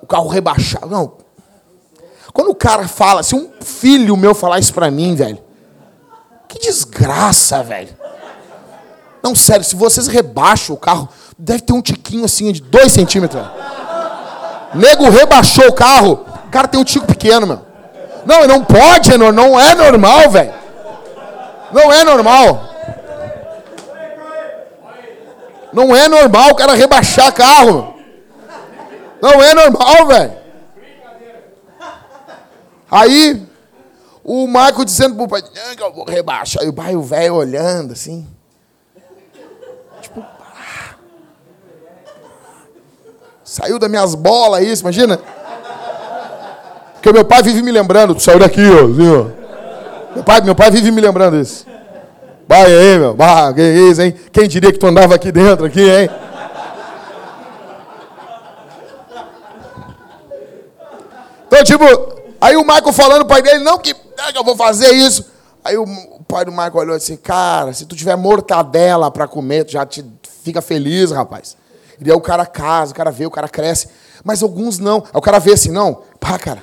[0.00, 0.86] o carro rebaixado.
[0.86, 1.12] Não,
[2.32, 5.38] quando o cara fala, se um filho meu falar isso pra mim, velho,
[6.46, 7.96] que desgraça, velho.
[9.20, 13.42] Não, sério, se vocês rebaixam o carro, deve ter um tiquinho assim de dois centímetros.
[13.42, 13.54] Velho.
[14.74, 17.67] Nego rebaixou o carro, o cara tem um tico pequeno, meu.
[18.28, 20.52] Não, não pode, não é normal, velho.
[21.72, 22.62] Não é normal.
[25.72, 27.94] Não é normal o cara rebaixar carro.
[29.22, 30.32] Não é normal, velho.
[32.90, 33.46] Aí,
[34.22, 36.62] o Marco dizendo pro pai, que eu vou rebaixar.
[36.62, 38.28] Aí o pai, o velho olhando assim.
[40.02, 40.96] Tipo, ah.
[43.42, 45.18] saiu das minhas bolas isso, imagina.
[46.98, 49.32] Porque meu pai vive me lembrando, tu saiu daqui, ó, assim.
[50.14, 51.64] Meu pai, meu pai vive me lembrando isso.
[52.46, 53.14] Vai aí, meu.
[53.14, 54.14] Bah, que isso, hein?
[54.32, 56.10] Quem diria que tu andava aqui dentro, aqui, hein?
[61.46, 61.84] Então, tipo,
[62.40, 65.24] aí o Michael falando pro pai dele, não que, que eu vou fazer isso.
[65.64, 69.64] Aí o, o pai do Michael olhou assim, cara, se tu tiver mortadela para comer,
[69.64, 70.04] tu já te
[70.42, 71.56] fica feliz, rapaz.
[72.00, 73.88] E aí o cara casa, o cara vê, o cara cresce.
[74.24, 74.98] Mas alguns não.
[74.98, 76.62] Aí o cara vê assim, não, pá, cara,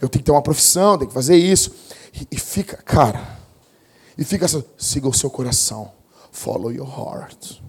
[0.00, 1.72] eu tenho que ter uma profissão, tenho que fazer isso.
[2.14, 3.38] E, e fica, cara,
[4.16, 5.92] e fica assim, siga o seu coração.
[6.32, 7.60] Follow your heart.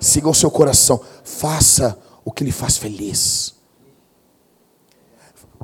[0.00, 1.00] Siga o seu coração.
[1.24, 3.54] Faça o que lhe faz feliz.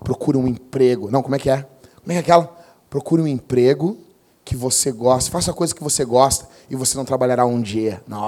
[0.02, 1.10] Procure um emprego.
[1.10, 1.62] Não, como é que é?
[2.02, 2.46] Como é que é aquela?
[2.90, 3.98] Procure um emprego
[4.44, 5.30] que você gosta.
[5.30, 8.02] Faça a coisa que você gosta e você não trabalhará um dia.
[8.06, 8.20] Não.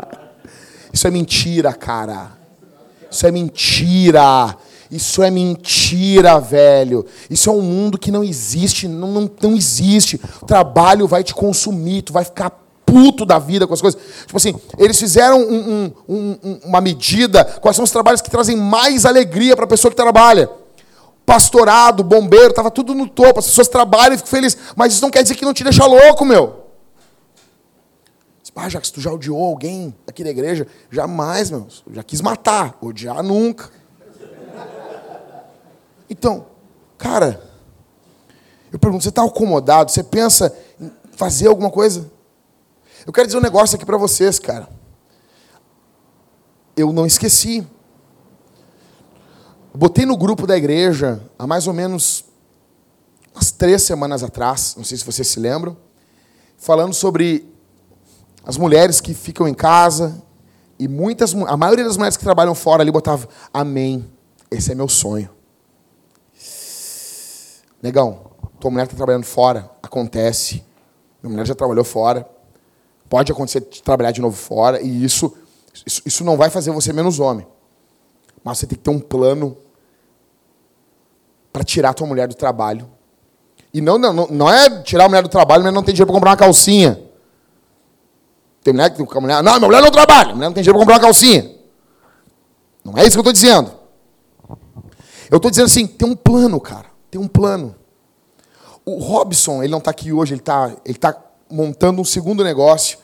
[0.92, 2.32] Isso é mentira, cara.
[3.10, 4.56] Isso é mentira.
[4.90, 7.06] Isso é mentira, velho.
[7.28, 10.20] Isso é um mundo que não existe, não, não, não existe.
[10.42, 12.50] O trabalho vai te consumir, tu vai ficar
[12.84, 14.00] puto da vida com as coisas.
[14.26, 18.56] Tipo assim, eles fizeram um, um, um, uma medida, quais são os trabalhos que trazem
[18.56, 20.50] mais alegria para a pessoa que trabalha.
[21.24, 24.58] Pastorado, bombeiro, estava tudo no topo, as pessoas trabalham e ficam felizes.
[24.74, 26.59] Mas isso não quer dizer que não te deixa louco, meu.
[28.54, 31.66] Ah, já que tu já odiou alguém aqui da igreja, jamais, meu.
[31.92, 33.70] Já quis matar, odiar nunca.
[36.10, 36.46] Então,
[36.98, 37.42] cara,
[38.70, 39.90] eu pergunto, você está acomodado?
[39.90, 42.10] Você pensa em fazer alguma coisa?
[43.06, 44.68] Eu quero dizer um negócio aqui para vocês, cara.
[46.76, 47.66] Eu não esqueci.
[49.74, 52.24] botei no grupo da igreja há mais ou menos
[53.34, 55.76] umas três semanas atrás, não sei se vocês se lembram,
[56.58, 57.49] falando sobre
[58.44, 60.22] as mulheres que ficam em casa
[60.78, 64.10] e muitas, a maioria das mulheres que trabalham fora ali botava amém.
[64.50, 65.30] Esse é meu sonho.
[67.82, 70.64] Negão, tua mulher está trabalhando fora, acontece.
[71.22, 72.28] Minha mulher já trabalhou fora.
[73.08, 75.36] Pode acontecer de trabalhar de novo fora, e isso,
[75.84, 77.46] isso, isso não vai fazer você menos homem.
[78.42, 79.56] Mas você tem que ter um plano
[81.52, 82.88] para tirar tua mulher do trabalho.
[83.74, 86.14] E não, não, não é tirar a mulher do trabalho, mas não tem dinheiro para
[86.14, 87.09] comprar uma calcinha.
[88.62, 90.84] Tem mulher que a mulher, não, minha mulher não trabalha, mulher não tem dinheiro para
[90.84, 91.50] comprar uma calcinha.
[92.84, 93.72] Não é isso que eu estou dizendo.
[95.30, 96.86] Eu estou dizendo assim, tem um plano, cara.
[97.10, 97.74] Tem um plano.
[98.84, 101.16] O Robson, ele não está aqui hoje, ele está ele tá
[101.50, 102.98] montando um segundo negócio.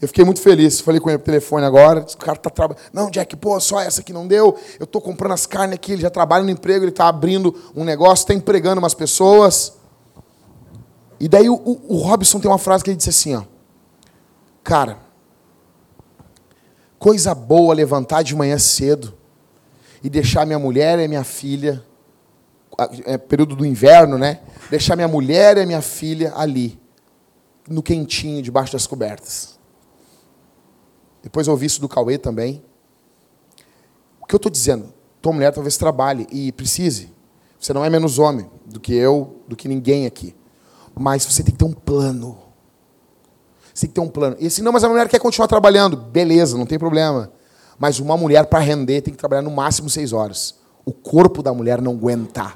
[0.00, 0.80] Eu fiquei muito feliz.
[0.80, 2.00] Falei com ele por telefone agora.
[2.00, 2.82] O cara está trabalhando.
[2.92, 4.58] Não, Jack, pô, só essa que não deu.
[4.78, 5.92] Eu estou comprando as carnes aqui.
[5.92, 9.74] Ele já trabalha no emprego, ele está abrindo um negócio, está empregando umas pessoas.
[11.20, 13.44] E daí o, o, o Robson tem uma frase que ele disse assim: ó,
[14.62, 14.98] Cara,
[16.98, 19.14] coisa boa levantar de manhã cedo
[20.02, 21.84] e deixar minha mulher e minha filha
[23.04, 24.40] é, período do inverno, né?
[24.70, 26.80] Deixar minha mulher e minha filha ali,
[27.68, 29.58] no quentinho, debaixo das cobertas.
[31.22, 32.64] Depois eu ouvi isso do Cauê também.
[34.20, 34.92] O que eu estou dizendo?
[35.20, 37.12] Tua mulher talvez trabalhe e precise.
[37.60, 40.34] Você não é menos homem do que eu, do que ninguém aqui.
[40.94, 42.38] Mas você tem que ter um plano.
[43.72, 44.36] Você tem que ter um plano.
[44.38, 45.96] E assim, não, mas a mulher quer continuar trabalhando.
[45.96, 47.30] Beleza, não tem problema.
[47.78, 50.54] Mas uma mulher, para render, tem que trabalhar no máximo seis horas.
[50.84, 52.54] O corpo da mulher não aguenta.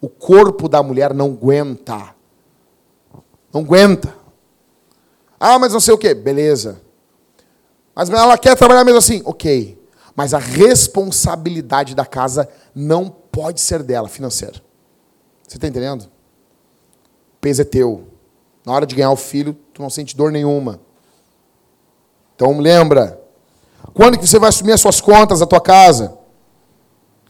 [0.00, 2.14] O corpo da mulher não aguenta.
[3.52, 4.14] Não aguenta.
[5.38, 6.14] Ah, mas não sei o quê.
[6.14, 6.80] Beleza.
[7.94, 9.22] Mas ela quer trabalhar mesmo assim.
[9.24, 9.80] Ok.
[10.14, 14.62] Mas a responsabilidade da casa não pode ser dela, financeira.
[15.46, 16.02] Você está entendendo?
[16.02, 18.08] O peso é teu.
[18.64, 20.80] Na hora de ganhar o filho, tu não sente dor nenhuma.
[22.34, 23.20] Então lembra.
[23.92, 26.16] Quando que você vai assumir as suas contas da tua casa?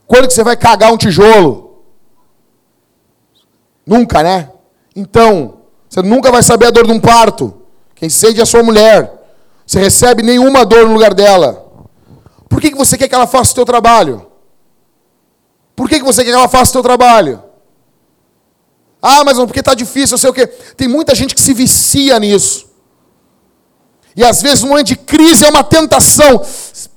[0.05, 1.83] Quando que você vai cagar um tijolo?
[3.85, 4.49] Nunca, né?
[4.95, 5.57] Então,
[5.89, 7.61] você nunca vai saber a dor de um parto.
[7.93, 9.11] Quem sente é a sua mulher.
[9.65, 11.69] Você recebe nenhuma dor no lugar dela.
[12.47, 14.25] Por que, que você quer que ela faça o teu trabalho?
[15.75, 17.43] Por que, que você quer que ela faça o teu trabalho?
[19.01, 20.47] Ah, mas porque está difícil, eu sei o quê.
[20.47, 22.67] Tem muita gente que se vicia nisso.
[24.15, 26.41] E às vezes, no momento de crise, é uma tentação.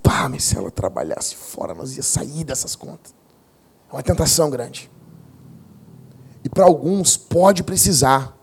[0.02, 3.14] Pá, mas se ela trabalhasse fora, nós ia sair dessas contas.
[3.90, 4.90] É uma tentação grande.
[6.42, 8.34] E para alguns pode precisar.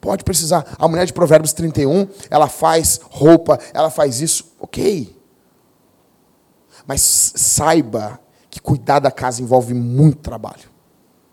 [0.00, 0.76] Pode precisar.
[0.78, 5.16] A mulher de Provérbios 31, ela faz roupa, ela faz isso, ok.
[6.86, 7.00] Mas
[7.36, 10.75] saiba que cuidar da casa envolve muito trabalho.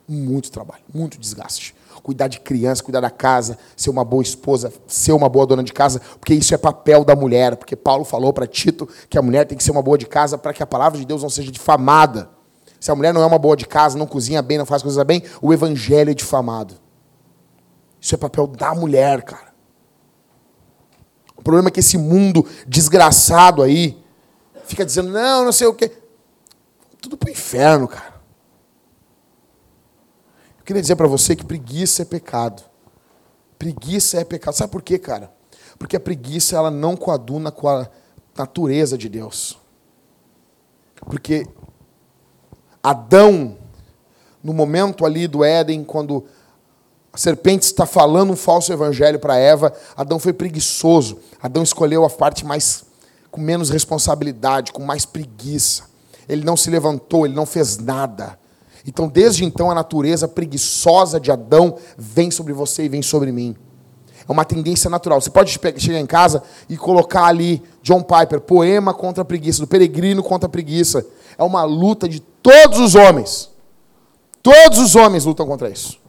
[0.07, 1.75] Muito trabalho, muito desgaste.
[2.01, 5.71] Cuidar de criança, cuidar da casa, ser uma boa esposa, ser uma boa dona de
[5.71, 7.55] casa, porque isso é papel da mulher.
[7.55, 10.37] Porque Paulo falou para Tito que a mulher tem que ser uma boa de casa
[10.37, 12.29] para que a palavra de Deus não seja difamada.
[12.79, 15.01] Se a mulher não é uma boa de casa, não cozinha bem, não faz coisas
[15.05, 16.75] bem, o evangelho é difamado.
[18.01, 19.53] Isso é papel da mulher, cara.
[21.37, 23.97] O problema é que esse mundo desgraçado aí
[24.65, 25.89] fica dizendo, não, não sei o quê.
[27.01, 28.12] Tudo pro inferno, cara.
[30.63, 32.63] Eu queria dizer para você que preguiça é pecado.
[33.59, 34.53] Preguiça é pecado.
[34.53, 35.29] Sabe por quê, cara?
[35.77, 37.85] Porque a preguiça ela não coaduna com a
[38.33, 39.59] natureza de Deus.
[41.01, 41.45] Porque
[42.81, 43.57] Adão,
[44.41, 46.23] no momento ali do Éden, quando
[47.11, 51.19] a serpente está falando um falso evangelho para Eva, Adão foi preguiçoso.
[51.41, 52.85] Adão escolheu a parte mais
[53.29, 55.83] com menos responsabilidade, com mais preguiça.
[56.25, 58.39] Ele não se levantou, ele não fez nada.
[58.85, 63.55] Então, desde então, a natureza preguiçosa de Adão vem sobre você e vem sobre mim.
[64.27, 65.19] É uma tendência natural.
[65.19, 69.67] Você pode chegar em casa e colocar ali John Piper, poema contra a preguiça, do
[69.67, 71.05] peregrino contra a preguiça.
[71.37, 73.49] É uma luta de todos os homens.
[74.41, 76.01] Todos os homens lutam contra isso.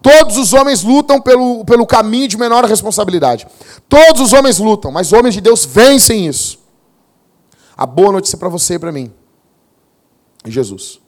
[0.00, 3.46] Todos os homens lutam pelo, pelo caminho de menor responsabilidade.
[3.88, 6.58] Todos os homens lutam, mas homens de Deus vencem isso.
[7.76, 9.12] A boa notícia para você e para mim
[10.44, 11.01] é Jesus.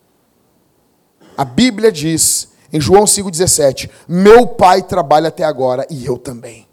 [1.36, 6.66] A Bíblia diz, em João 5,17: Meu pai trabalha até agora e eu também.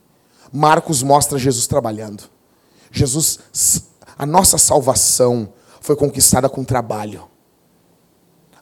[0.51, 2.24] Marcos mostra Jesus trabalhando.
[2.91, 3.39] Jesus,
[4.18, 7.28] a nossa salvação foi conquistada com trabalho.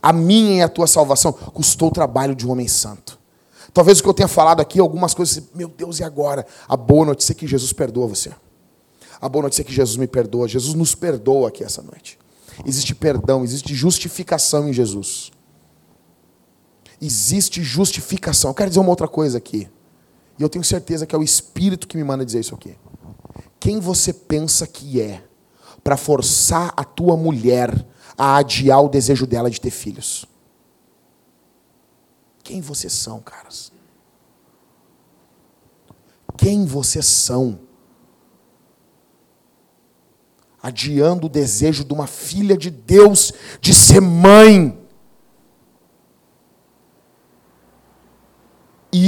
[0.02, 3.20] A minha e a tua salvação custou o trabalho de um homem santo.
[3.74, 6.46] Talvez o que eu tenha falado aqui, algumas coisas, meu Deus, e agora?
[6.68, 8.32] A boa notícia é que Jesus perdoa você.
[9.20, 10.48] A boa notícia é que Jesus me perdoa.
[10.48, 12.18] Jesus nos perdoa aqui essa noite.
[12.66, 15.32] Existe perdão, existe justificação em Jesus
[17.02, 18.52] existe justificação.
[18.52, 19.70] Eu quero dizer uma outra coisa aqui.
[20.38, 22.78] E eu tenho certeza que é o Espírito que me manda dizer isso aqui.
[23.60, 25.24] Quem você pensa que é
[25.84, 27.86] para forçar a tua mulher
[28.18, 30.26] a adiar o desejo dela de ter filhos?
[32.42, 33.72] Quem vocês são, caras?
[36.38, 37.60] Quem vocês são?
[40.62, 44.79] Adiando o desejo de uma filha de Deus de ser mãe.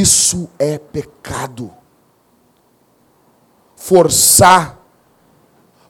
[0.02, 1.72] Isso é pecado.
[3.76, 4.80] Forçar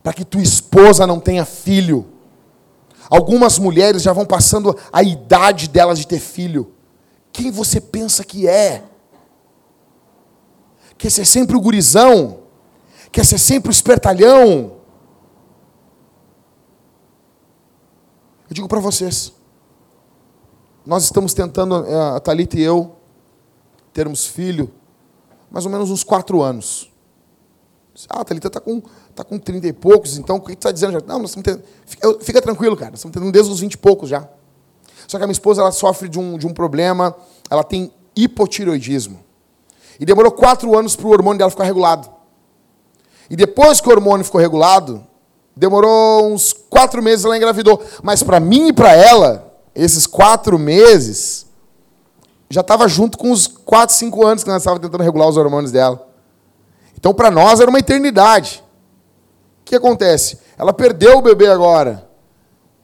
[0.04, 2.06] para que tua esposa não tenha filho.
[3.10, 6.74] Algumas mulheres já vão passando a idade delas de ter filho.
[7.32, 8.84] Quem você pensa que é?
[10.98, 12.42] Quer ser sempre o gurizão?
[13.12, 14.78] Quer ser sempre o espertalhão?
[18.50, 19.34] Eu digo para vocês,
[20.86, 22.98] nós estamos tentando, eh, a Thalita e eu,
[23.94, 24.72] termos filho,
[25.50, 26.90] mais ou menos uns quatro anos.
[28.10, 28.82] Ah, Thalita está com,
[29.14, 31.04] tá com 30 e poucos, então o que está dizendo?
[31.06, 34.10] Não, nós estamos tendo, fica, tranquilo, cara, nós estamos tendo desde os 20 e poucos
[34.10, 34.28] já.
[35.08, 37.16] Só que a minha esposa ela sofre de um, de um problema,
[37.50, 39.20] ela tem hipotiroidismo.
[40.00, 42.10] E demorou quatro anos para o hormônio dela ficar regulado.
[43.30, 45.06] E depois que o hormônio ficou regulado,
[45.56, 47.82] demorou uns quatro meses ela engravidou.
[48.02, 51.46] Mas para mim e para ela, esses quatro meses
[52.52, 55.72] já estava junto com os 4, 5 anos que nós estávamos tentando regular os hormônios
[55.72, 56.08] dela.
[56.98, 58.64] Então, para nós, era uma eternidade.
[59.62, 60.38] O que acontece?
[60.58, 62.08] Ela perdeu o bebê agora.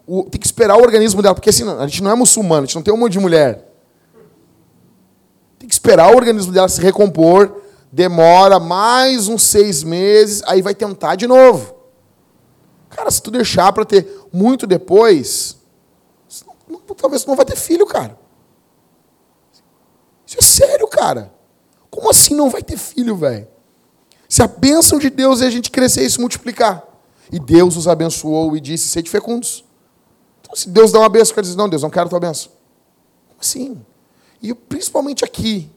[0.08, 2.66] O, tem que esperar o organismo dela, porque assim, a gente não é muçulmano, a
[2.66, 3.68] gente não tem um monte de mulher.
[5.60, 7.62] Tem que esperar o organismo dela se recompor,
[7.92, 11.76] demora mais uns seis meses, aí vai tentar de novo.
[12.90, 15.58] Cara, se tu deixar para ter muito depois,
[16.68, 18.18] não, talvez tu não vai ter filho, cara.
[20.28, 21.34] Isso é sério, cara.
[21.90, 23.48] Como assim não vai ter filho, velho?
[24.28, 26.84] Se a bênção de Deus é a gente crescer e se multiplicar.
[27.32, 29.64] E Deus os abençoou e disse: sede fecundos.
[30.42, 32.52] Então, se Deus dá uma bênção, quer dizer, não, Deus, não quero tua bênção.
[33.30, 33.82] Como assim?
[34.42, 35.72] E principalmente aqui.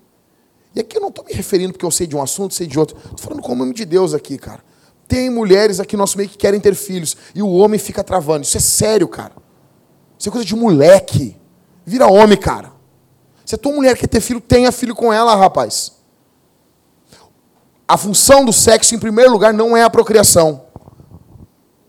[0.74, 2.78] E aqui eu não estou me referindo porque eu sei de um assunto, sei de
[2.78, 2.96] outro.
[2.96, 4.62] Estou falando com o nome de Deus aqui, cara.
[5.09, 7.16] Tem mulheres aqui no nosso meio que querem ter filhos.
[7.34, 8.44] E o homem fica travando.
[8.44, 9.32] Isso é sério, cara.
[10.16, 11.36] Isso é coisa de moleque.
[11.84, 12.72] Vira homem, cara.
[13.45, 15.93] Se a tua mulher quer ter filho, tenha filho com ela, rapaz.
[17.86, 20.66] A função do sexo, em primeiro lugar, não é a procriação.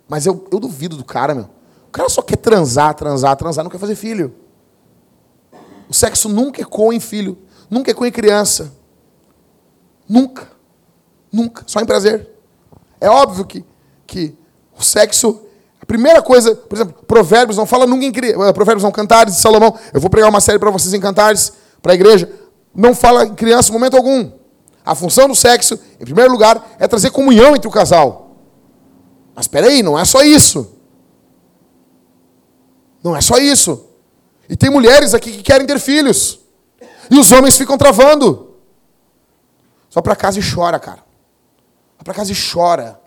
[0.08, 1.49] Mas eu, eu duvido do cara, meu.
[1.88, 4.34] O cara só quer transar, transar, transar, não quer fazer filho.
[5.88, 7.38] O sexo nunca ecoa em filho,
[7.70, 8.74] nunca ecoa em criança.
[10.08, 10.49] Nunca.
[11.32, 11.64] Nunca.
[11.68, 12.30] Só em prazer.
[12.99, 13.66] É óbvio que,
[14.06, 14.36] que
[14.78, 15.45] o sexo.
[15.91, 18.53] Primeira coisa, por exemplo, Provérbios não fala nunca em criança.
[18.53, 19.77] Provérbios não, Cantares de Salomão.
[19.93, 22.31] Eu vou pregar uma série para vocês em Cantares, para a igreja.
[22.73, 24.31] Não fala em criança em momento algum.
[24.85, 28.37] A função do sexo, em primeiro lugar, é trazer comunhão entre o casal.
[29.35, 30.77] Mas espera aí, não é só isso.
[33.03, 33.85] Não é só isso.
[34.47, 36.39] E tem mulheres aqui que querem ter filhos.
[37.09, 38.55] E os homens ficam travando.
[39.89, 41.03] Só para casa e chora, cara.
[41.97, 43.01] Vai para casa e chora.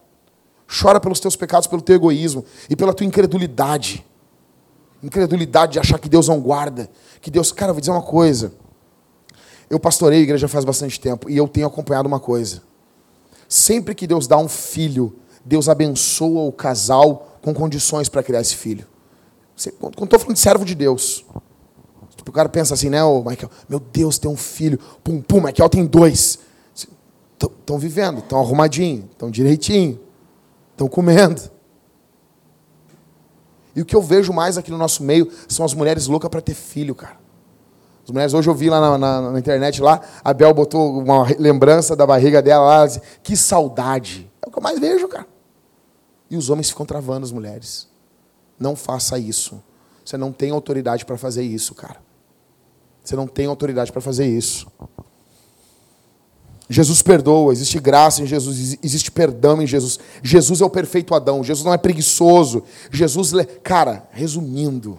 [0.66, 4.04] Chora pelos teus pecados, pelo teu egoísmo e pela tua incredulidade.
[5.02, 6.90] Incredulidade de achar que Deus não guarda.
[7.20, 7.52] Que Deus.
[7.52, 8.52] Cara, eu vou dizer uma coisa.
[9.68, 12.62] Eu pastorei a igreja faz bastante tempo e eu tenho acompanhado uma coisa.
[13.48, 18.56] Sempre que Deus dá um filho, Deus abençoa o casal com condições para criar esse
[18.56, 18.86] filho.
[19.78, 21.24] Quando estou falando de servo de Deus.
[22.26, 23.50] O cara pensa assim, né, ô Michael?
[23.68, 24.78] Meu Deus, tem um filho.
[25.02, 26.38] Pum, pum, Michael tem dois.
[27.38, 30.00] Estão vivendo, estão arrumadinho, estão direitinho,
[30.74, 31.40] estão comendo.
[33.74, 36.40] E o que eu vejo mais aqui no nosso meio são as mulheres loucas para
[36.40, 37.16] ter filho, cara.
[38.04, 41.26] As mulheres, hoje eu vi lá na, na, na, internet lá, a Bel botou uma
[41.38, 44.30] lembrança da barriga dela lá, assim, que saudade.
[44.42, 45.26] É o que eu mais vejo, cara.
[46.30, 47.88] E os homens ficam travando as mulheres.
[48.60, 49.62] Não faça isso.
[50.04, 51.96] Você não tem autoridade para fazer isso, cara.
[53.02, 54.66] Você não tem autoridade para fazer isso.
[56.68, 59.98] Jesus perdoa, existe graça em Jesus, existe perdão em Jesus.
[60.22, 62.62] Jesus é o perfeito Adão, Jesus não é preguiçoso.
[62.90, 64.98] Jesus, cara, resumindo,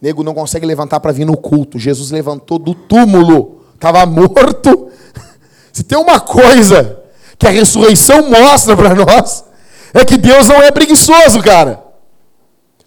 [0.00, 1.78] nego não consegue levantar para vir no culto.
[1.78, 4.88] Jesus levantou do túmulo, estava morto.
[5.72, 7.02] Se tem uma coisa
[7.36, 9.44] que a ressurreição mostra para nós,
[9.92, 11.84] é que Deus não é preguiçoso, cara.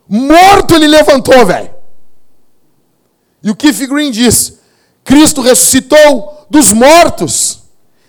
[0.07, 1.71] Morto ele levantou, velho.
[3.43, 4.59] E o Keith Green diz:
[5.03, 7.63] Cristo ressuscitou dos mortos.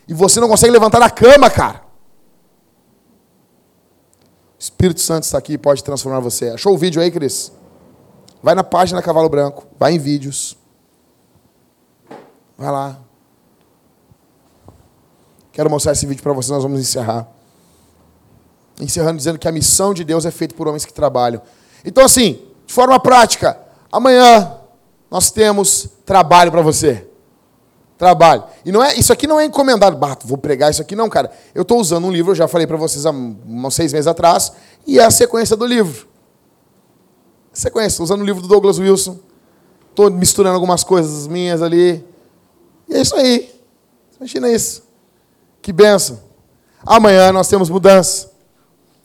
[0.09, 1.83] E você não consegue levantar da cama, cara.
[4.59, 6.51] O Espírito Santo está aqui e pode transformar você.
[6.51, 7.53] Achou o vídeo aí, Cris?
[8.43, 10.57] Vai na página Cavalo Branco, vai em vídeos.
[12.57, 12.99] Vai lá.
[15.53, 17.29] Quero mostrar esse vídeo para vocês, nós vamos encerrar.
[18.81, 21.43] Encerrando dizendo que a missão de Deus é feita por homens que trabalham.
[21.85, 23.59] Então, assim, de forma prática,
[23.91, 24.59] amanhã
[25.11, 27.10] nós temos trabalho para você.
[28.01, 28.45] Trabalho.
[28.65, 29.95] E não é, isso aqui não é encomendado.
[29.95, 31.31] Bato, vou pregar isso aqui, não, cara.
[31.55, 34.53] Eu estou usando um livro, eu já falei para vocês há uns seis meses atrás,
[34.87, 36.09] e é a sequência do livro.
[37.53, 39.19] Sequência, estou usando o livro do Douglas Wilson.
[39.91, 42.03] Estou misturando algumas coisas minhas ali.
[42.89, 43.55] E é isso aí.
[44.19, 44.83] Imagina isso.
[45.61, 46.21] Que benção.
[46.87, 48.31] Amanhã nós temos mudança.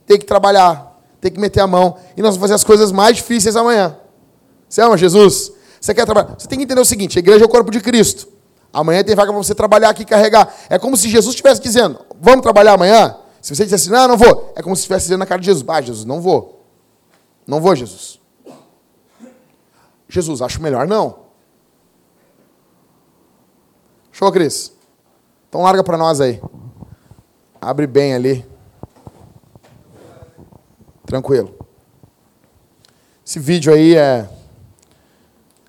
[0.07, 1.97] Tem que trabalhar tem que meter a mão.
[2.15, 3.97] E nós vamos fazer as coisas mais difíceis amanhã.
[4.69, 5.51] Você ama Jesus?
[5.81, 6.35] Você quer trabalhar?
[6.37, 8.27] Você tem que entender o seguinte: a igreja é o corpo de Cristo.
[8.75, 10.53] Amanhã tem vaga para você trabalhar aqui carregar.
[10.69, 13.15] É como se Jesus estivesse dizendo: Vamos trabalhar amanhã?
[13.41, 14.51] Se você dissesse não, não vou.
[14.53, 16.61] É como se estivesse dizendo na cara de Jesus: Ah, Jesus, não vou.
[17.47, 18.19] Não vou, Jesus.
[20.09, 21.19] Jesus, acho melhor não.
[24.11, 24.73] Show, Cris?
[25.47, 26.41] Então larga para nós aí.
[27.61, 28.45] Abre bem ali.
[31.05, 31.55] Tranquilo.
[33.25, 34.27] Esse vídeo aí é,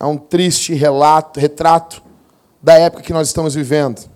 [0.01, 2.06] é um triste relato, retrato
[2.67, 4.11] da época que nós estamos vivendo.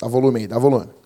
[0.00, 1.01] Dá volume aí, dá volume.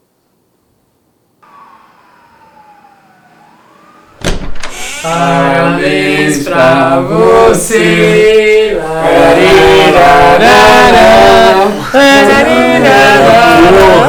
[5.07, 8.77] Parabéns pra você.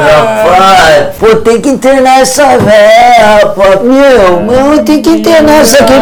[0.09, 3.81] Rapaz, pô, tem que internar essa véia, rapaz.
[3.83, 5.93] Meu, mano, tem que internar essa aqui.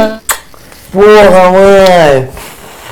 [0.93, 2.29] Porra, mãe.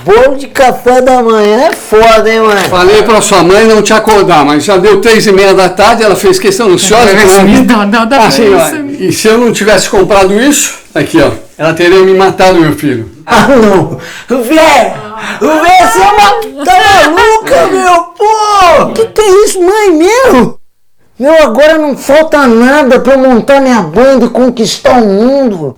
[0.04, 2.64] Bolo de café da manhã é foda, hein, mãe?
[2.70, 6.04] Falei pra sua mãe não te acordar, mas já deu três e meia da tarde,
[6.04, 9.90] ela fez questão, não senhora, Não, não, dá assim, ó, E se eu não tivesse
[9.90, 13.12] comprado isso, aqui, ó, ela teria me matado, meu filho.
[13.26, 13.98] Ah, não.
[14.28, 14.94] Véi,
[15.40, 16.66] véi, você é uma...
[16.66, 18.94] Tá maluca, meu, pô.
[18.94, 20.60] Que que é isso, mãe, meu?
[21.20, 25.78] Meu, agora não falta nada pra eu montar minha banda e conquistar o mundo.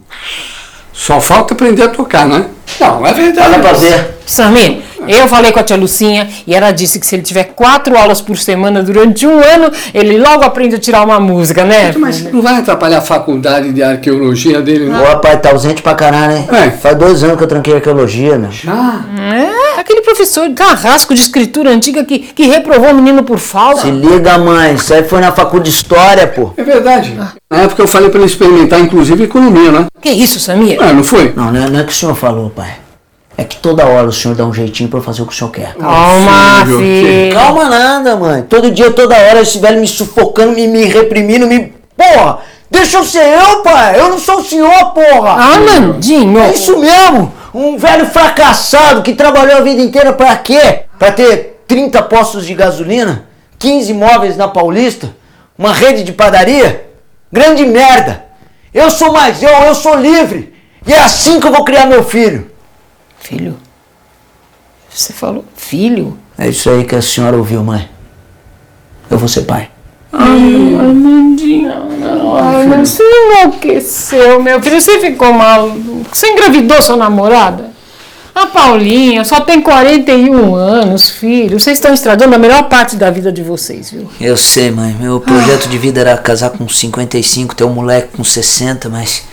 [0.98, 2.46] Só falta aprender a tocar, né?
[2.80, 3.50] Não, é verdade.
[3.52, 4.16] Fala pra ver.
[4.26, 7.96] Samir, eu falei com a tia Lucinha e ela disse que se ele tiver quatro
[7.96, 11.93] aulas por semana durante um ano, ele logo aprende a tirar uma música, né?
[11.98, 15.04] Mas não vai atrapalhar a faculdade de arqueologia dele, Ô, não?
[15.04, 16.48] rapaz, tá ausente pra caralho, né?
[16.68, 16.70] É.
[16.72, 18.50] Faz dois anos que eu tranquei arqueologia, né?
[18.68, 19.02] Ah,
[19.76, 23.82] É, aquele professor carrasco de escritura antiga que, que reprovou o menino por falta.
[23.82, 26.52] Se liga, mãe, isso aí foi na faculdade de história, pô.
[26.58, 27.16] é verdade.
[27.56, 29.86] Na época eu falei para ele experimentar, inclusive, economia, né?
[30.01, 30.78] Que isso, Samir?
[30.82, 31.32] Ah, não foi?
[31.34, 32.76] Não, não é, não é que o senhor falou, pai.
[33.38, 35.36] É que toda hora o senhor dá um jeitinho pra eu fazer o que o
[35.36, 35.74] senhor quer.
[35.76, 37.34] Calma, filho, filho.
[37.34, 38.41] Calma nada, mãe.
[38.41, 41.74] Todo dia, toda hora, esse velho me sufocando, me, me reprimindo, me.
[41.95, 42.39] Porra!
[42.70, 44.01] Deixa eu ser eu, pai!
[44.01, 45.36] Eu não sou o senhor, porra!
[45.38, 46.38] Ah, Nandinho.
[46.38, 47.32] É isso mesmo!
[47.53, 50.82] Um velho fracassado que trabalhou a vida inteira pra quê?
[50.99, 53.26] Pra ter 30 postos de gasolina,
[53.60, 55.16] 15 imóveis na Paulista,
[55.58, 56.86] uma rede de padaria?
[57.36, 58.28] Grande merda!
[58.74, 60.54] Eu sou mais eu, eu sou livre!
[60.88, 62.50] E é assim que eu vou criar meu filho!
[63.20, 63.58] Filho?
[64.90, 66.18] Você falou filho?
[66.38, 67.90] É isso aí que a senhora ouviu, mãe.
[69.10, 69.70] Eu vou ser pai.
[70.14, 71.68] Nandinho,
[72.00, 72.38] não.
[72.38, 74.80] Ai, você enlouqueceu, meu filho.
[74.80, 76.06] Você ficou maluco.
[76.10, 77.72] Você engravidou sua namorada?
[78.36, 81.58] A Paulinha só tem 41 anos, filho.
[81.58, 84.10] Vocês estão estragando a melhor parte da vida de vocês, viu?
[84.20, 84.94] Eu sei, mãe.
[85.00, 89.24] Meu projeto de vida era casar com 55, ter um moleque com 60, mas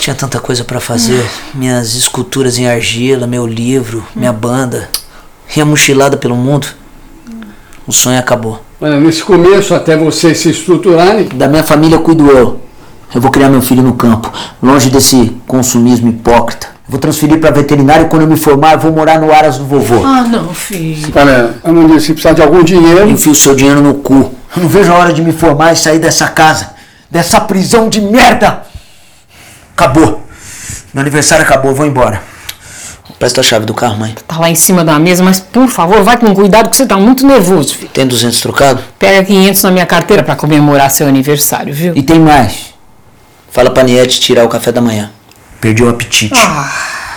[0.00, 1.24] tinha tanta coisa pra fazer.
[1.54, 4.88] Minhas esculturas em argila, meu livro, minha banda.
[5.56, 6.66] E a mochilada pelo mundo.
[7.86, 8.64] O sonho acabou.
[8.80, 12.60] Olha, nesse começo, até vocês se estruturarem, Da minha família cuido eu.
[13.14, 16.71] Eu vou criar meu filho no campo, longe desse consumismo hipócrita.
[16.84, 19.56] Eu vou transferir pra veterinário e quando eu me formar, eu vou morar no Aras
[19.56, 20.04] do vovô.
[20.04, 21.12] Ah, não, filho.
[21.14, 24.34] olha, eu não disse, se precisar de algum dinheiro, Enfio seu dinheiro no cu.
[24.56, 26.70] Eu não vejo a hora de me formar e sair dessa casa.
[27.10, 28.62] Dessa prisão de merda.
[29.76, 30.26] Acabou.
[30.92, 32.22] Meu aniversário acabou, eu vou embora.
[33.18, 34.14] Presta a chave do carro, mãe.
[34.26, 36.96] Tá lá em cima da mesa, mas por favor, vai com cuidado que você tá
[36.96, 37.90] muito nervoso, filho.
[37.92, 38.82] Tem 200 trocado?
[38.98, 41.92] Pega 500 na minha carteira pra comemorar seu aniversário, viu?
[41.94, 42.74] E tem mais.
[43.50, 45.10] Fala pra Niete tirar o café da manhã.
[45.62, 46.34] Perdi o apetite.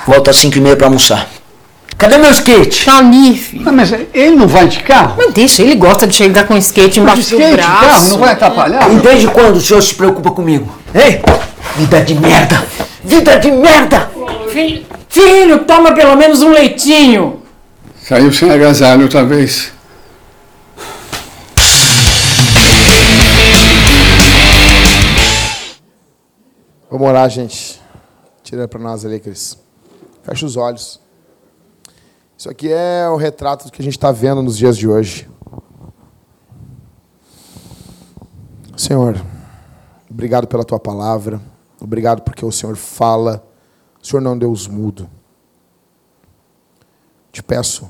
[0.06, 1.28] Volta às 5 e meia pra almoçar.
[1.98, 2.86] Cadê meu skate?
[2.86, 3.68] Tá ali, filho.
[3.68, 5.16] Ah, mas ele não vai de carro?
[5.18, 7.80] Mas deixa, ele gosta de chegar com skate De embaixo do skate, braço.
[7.88, 8.91] carro, não vai atrapalhar?
[8.91, 10.72] E desde quando o senhor se preocupa comigo?
[10.93, 11.22] Ei!
[11.76, 12.64] Vida de merda!
[13.04, 14.12] Vida de merda!
[14.52, 17.41] Filho, filho, toma pelo menos um leitinho.
[18.00, 19.72] Saiu sem agasalho outra vez.
[26.91, 27.85] Vamos orar, gente.
[28.46, 29.58] Tira para nós ali, Cris.
[30.22, 31.02] Fecha os olhos.
[32.38, 35.28] Isso aqui é o retrato do que a gente está vendo nos dias de hoje.
[38.78, 39.20] Senhor,
[40.08, 41.41] obrigado pela tua palavra.
[41.82, 43.43] Obrigado porque o Senhor fala.
[44.00, 45.10] O Senhor não é Deus mudo.
[47.32, 47.89] Te peço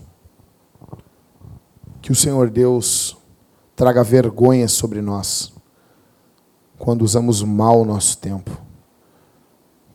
[2.02, 3.18] que o Senhor Deus
[3.76, 5.52] traga vergonha sobre nós
[6.80, 8.65] quando usamos mal o nosso tempo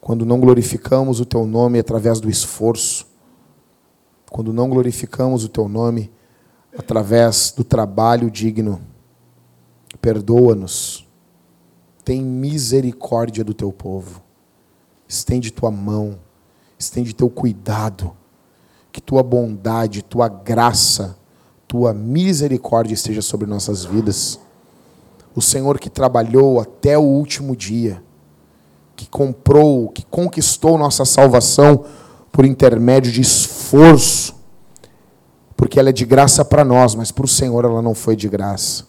[0.01, 3.07] quando não glorificamos o teu nome através do esforço,
[4.31, 6.11] quando não glorificamos o teu nome
[6.77, 8.81] através do trabalho digno.
[10.01, 11.07] Perdoa-nos.
[12.05, 14.22] Tem misericórdia do teu povo.
[15.07, 16.18] Estende tua mão,
[16.79, 18.13] estende teu cuidado.
[18.93, 21.17] Que tua bondade, tua graça,
[21.68, 24.41] tua misericórdia esteja sobre nossas vidas.
[25.35, 28.03] O Senhor que trabalhou até o último dia
[29.01, 31.87] que comprou, que conquistou nossa salvação
[32.31, 34.35] por intermédio de esforço,
[35.57, 38.29] porque ela é de graça para nós, mas para o Senhor ela não foi de
[38.29, 38.85] graça.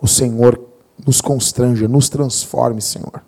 [0.00, 0.60] O Senhor
[1.04, 3.24] nos constranja, nos transforme, Senhor.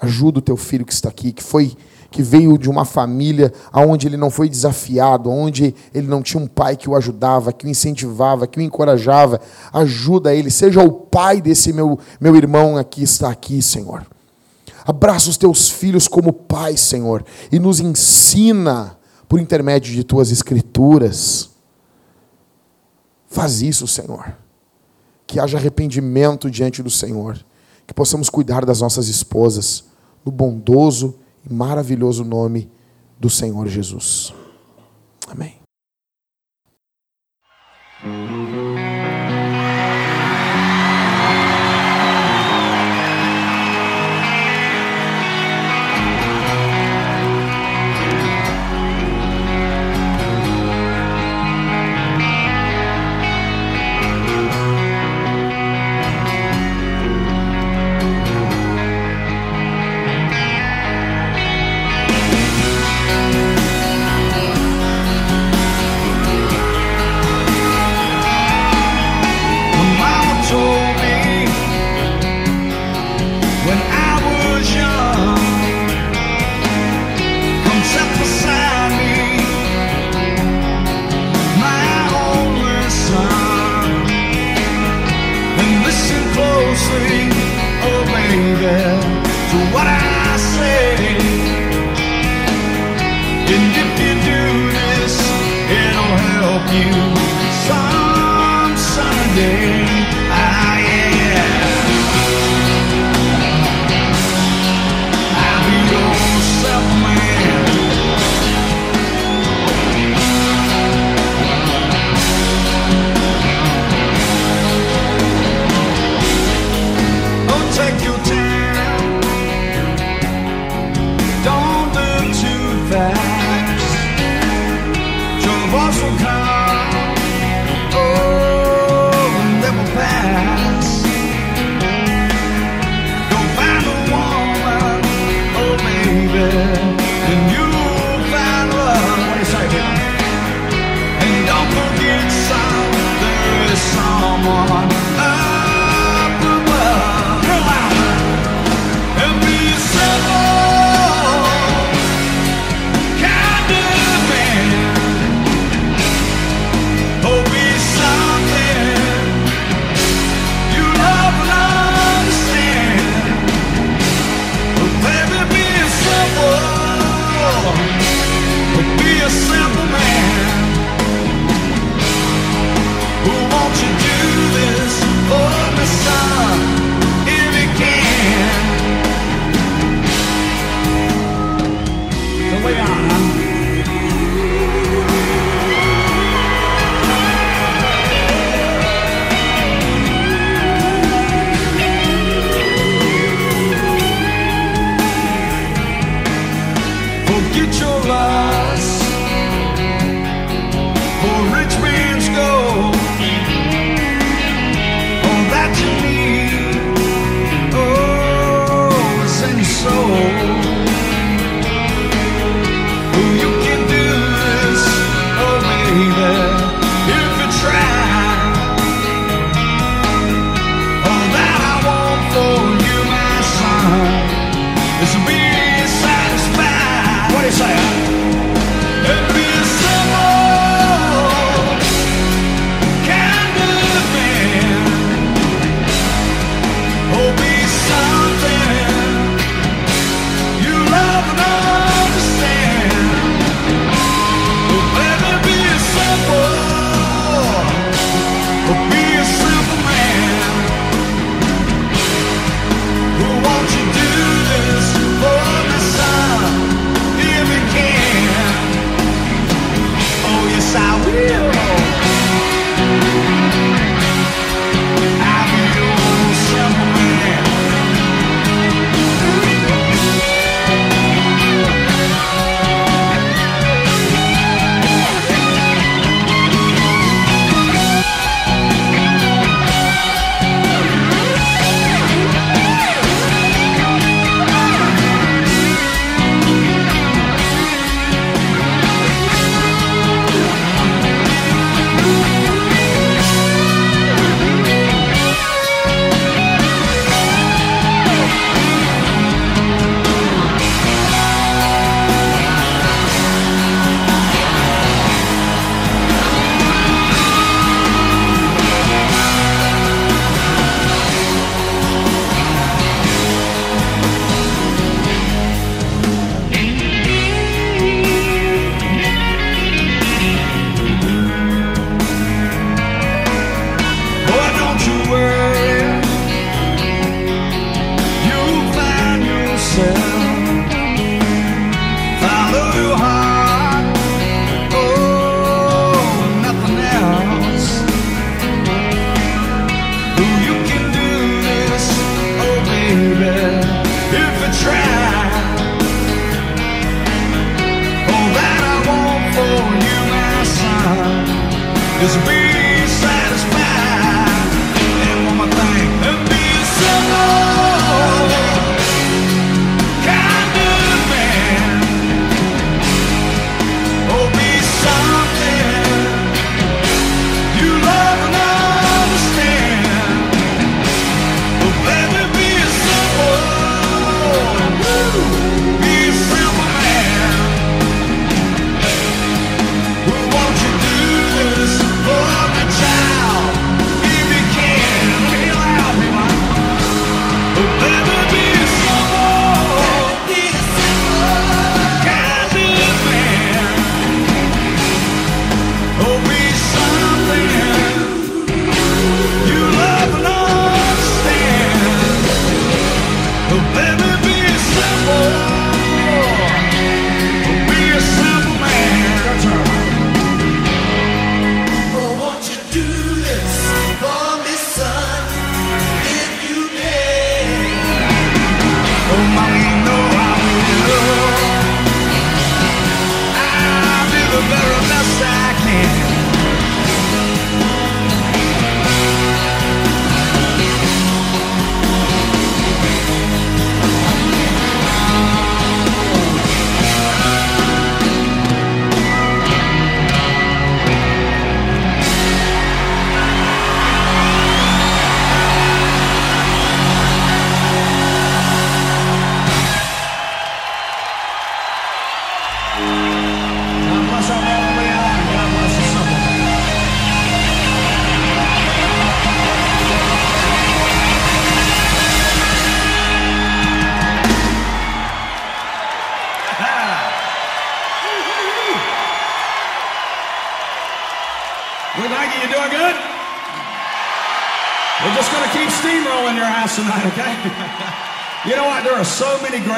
[0.00, 1.76] Ajuda o teu filho que está aqui, que foi
[2.10, 6.46] que veio de uma família onde ele não foi desafiado, onde ele não tinha um
[6.46, 9.40] pai que o ajudava, que o incentivava, que o encorajava.
[9.72, 14.06] Ajuda ele, seja o pai desse meu, meu irmão aqui, está aqui, Senhor.
[14.86, 18.96] Abraça os teus filhos como pai, Senhor, e nos ensina
[19.28, 21.50] por intermédio de tuas escrituras.
[23.28, 24.34] Faz isso, Senhor.
[25.26, 27.38] Que haja arrependimento diante do Senhor.
[27.86, 29.84] Que possamos cuidar das nossas esposas
[30.24, 31.16] no bondoso
[31.50, 32.70] maravilhoso nome
[33.18, 34.32] do Senhor Jesus.
[35.28, 35.58] Amém.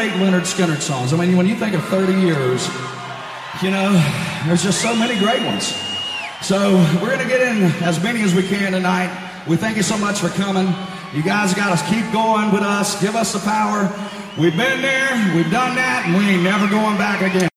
[0.01, 1.12] Great Leonard Skinner songs.
[1.12, 2.66] I mean, when you think of 30 years,
[3.60, 3.93] you know,
[4.47, 5.77] there's just so many great ones.
[6.40, 9.12] So we're going to get in as many as we can tonight.
[9.47, 10.72] We thank you so much for coming.
[11.12, 12.98] You guys got to keep going with us.
[13.02, 13.93] Give us the power.
[14.39, 17.48] We've been there, we've done that, and we ain't never going back again.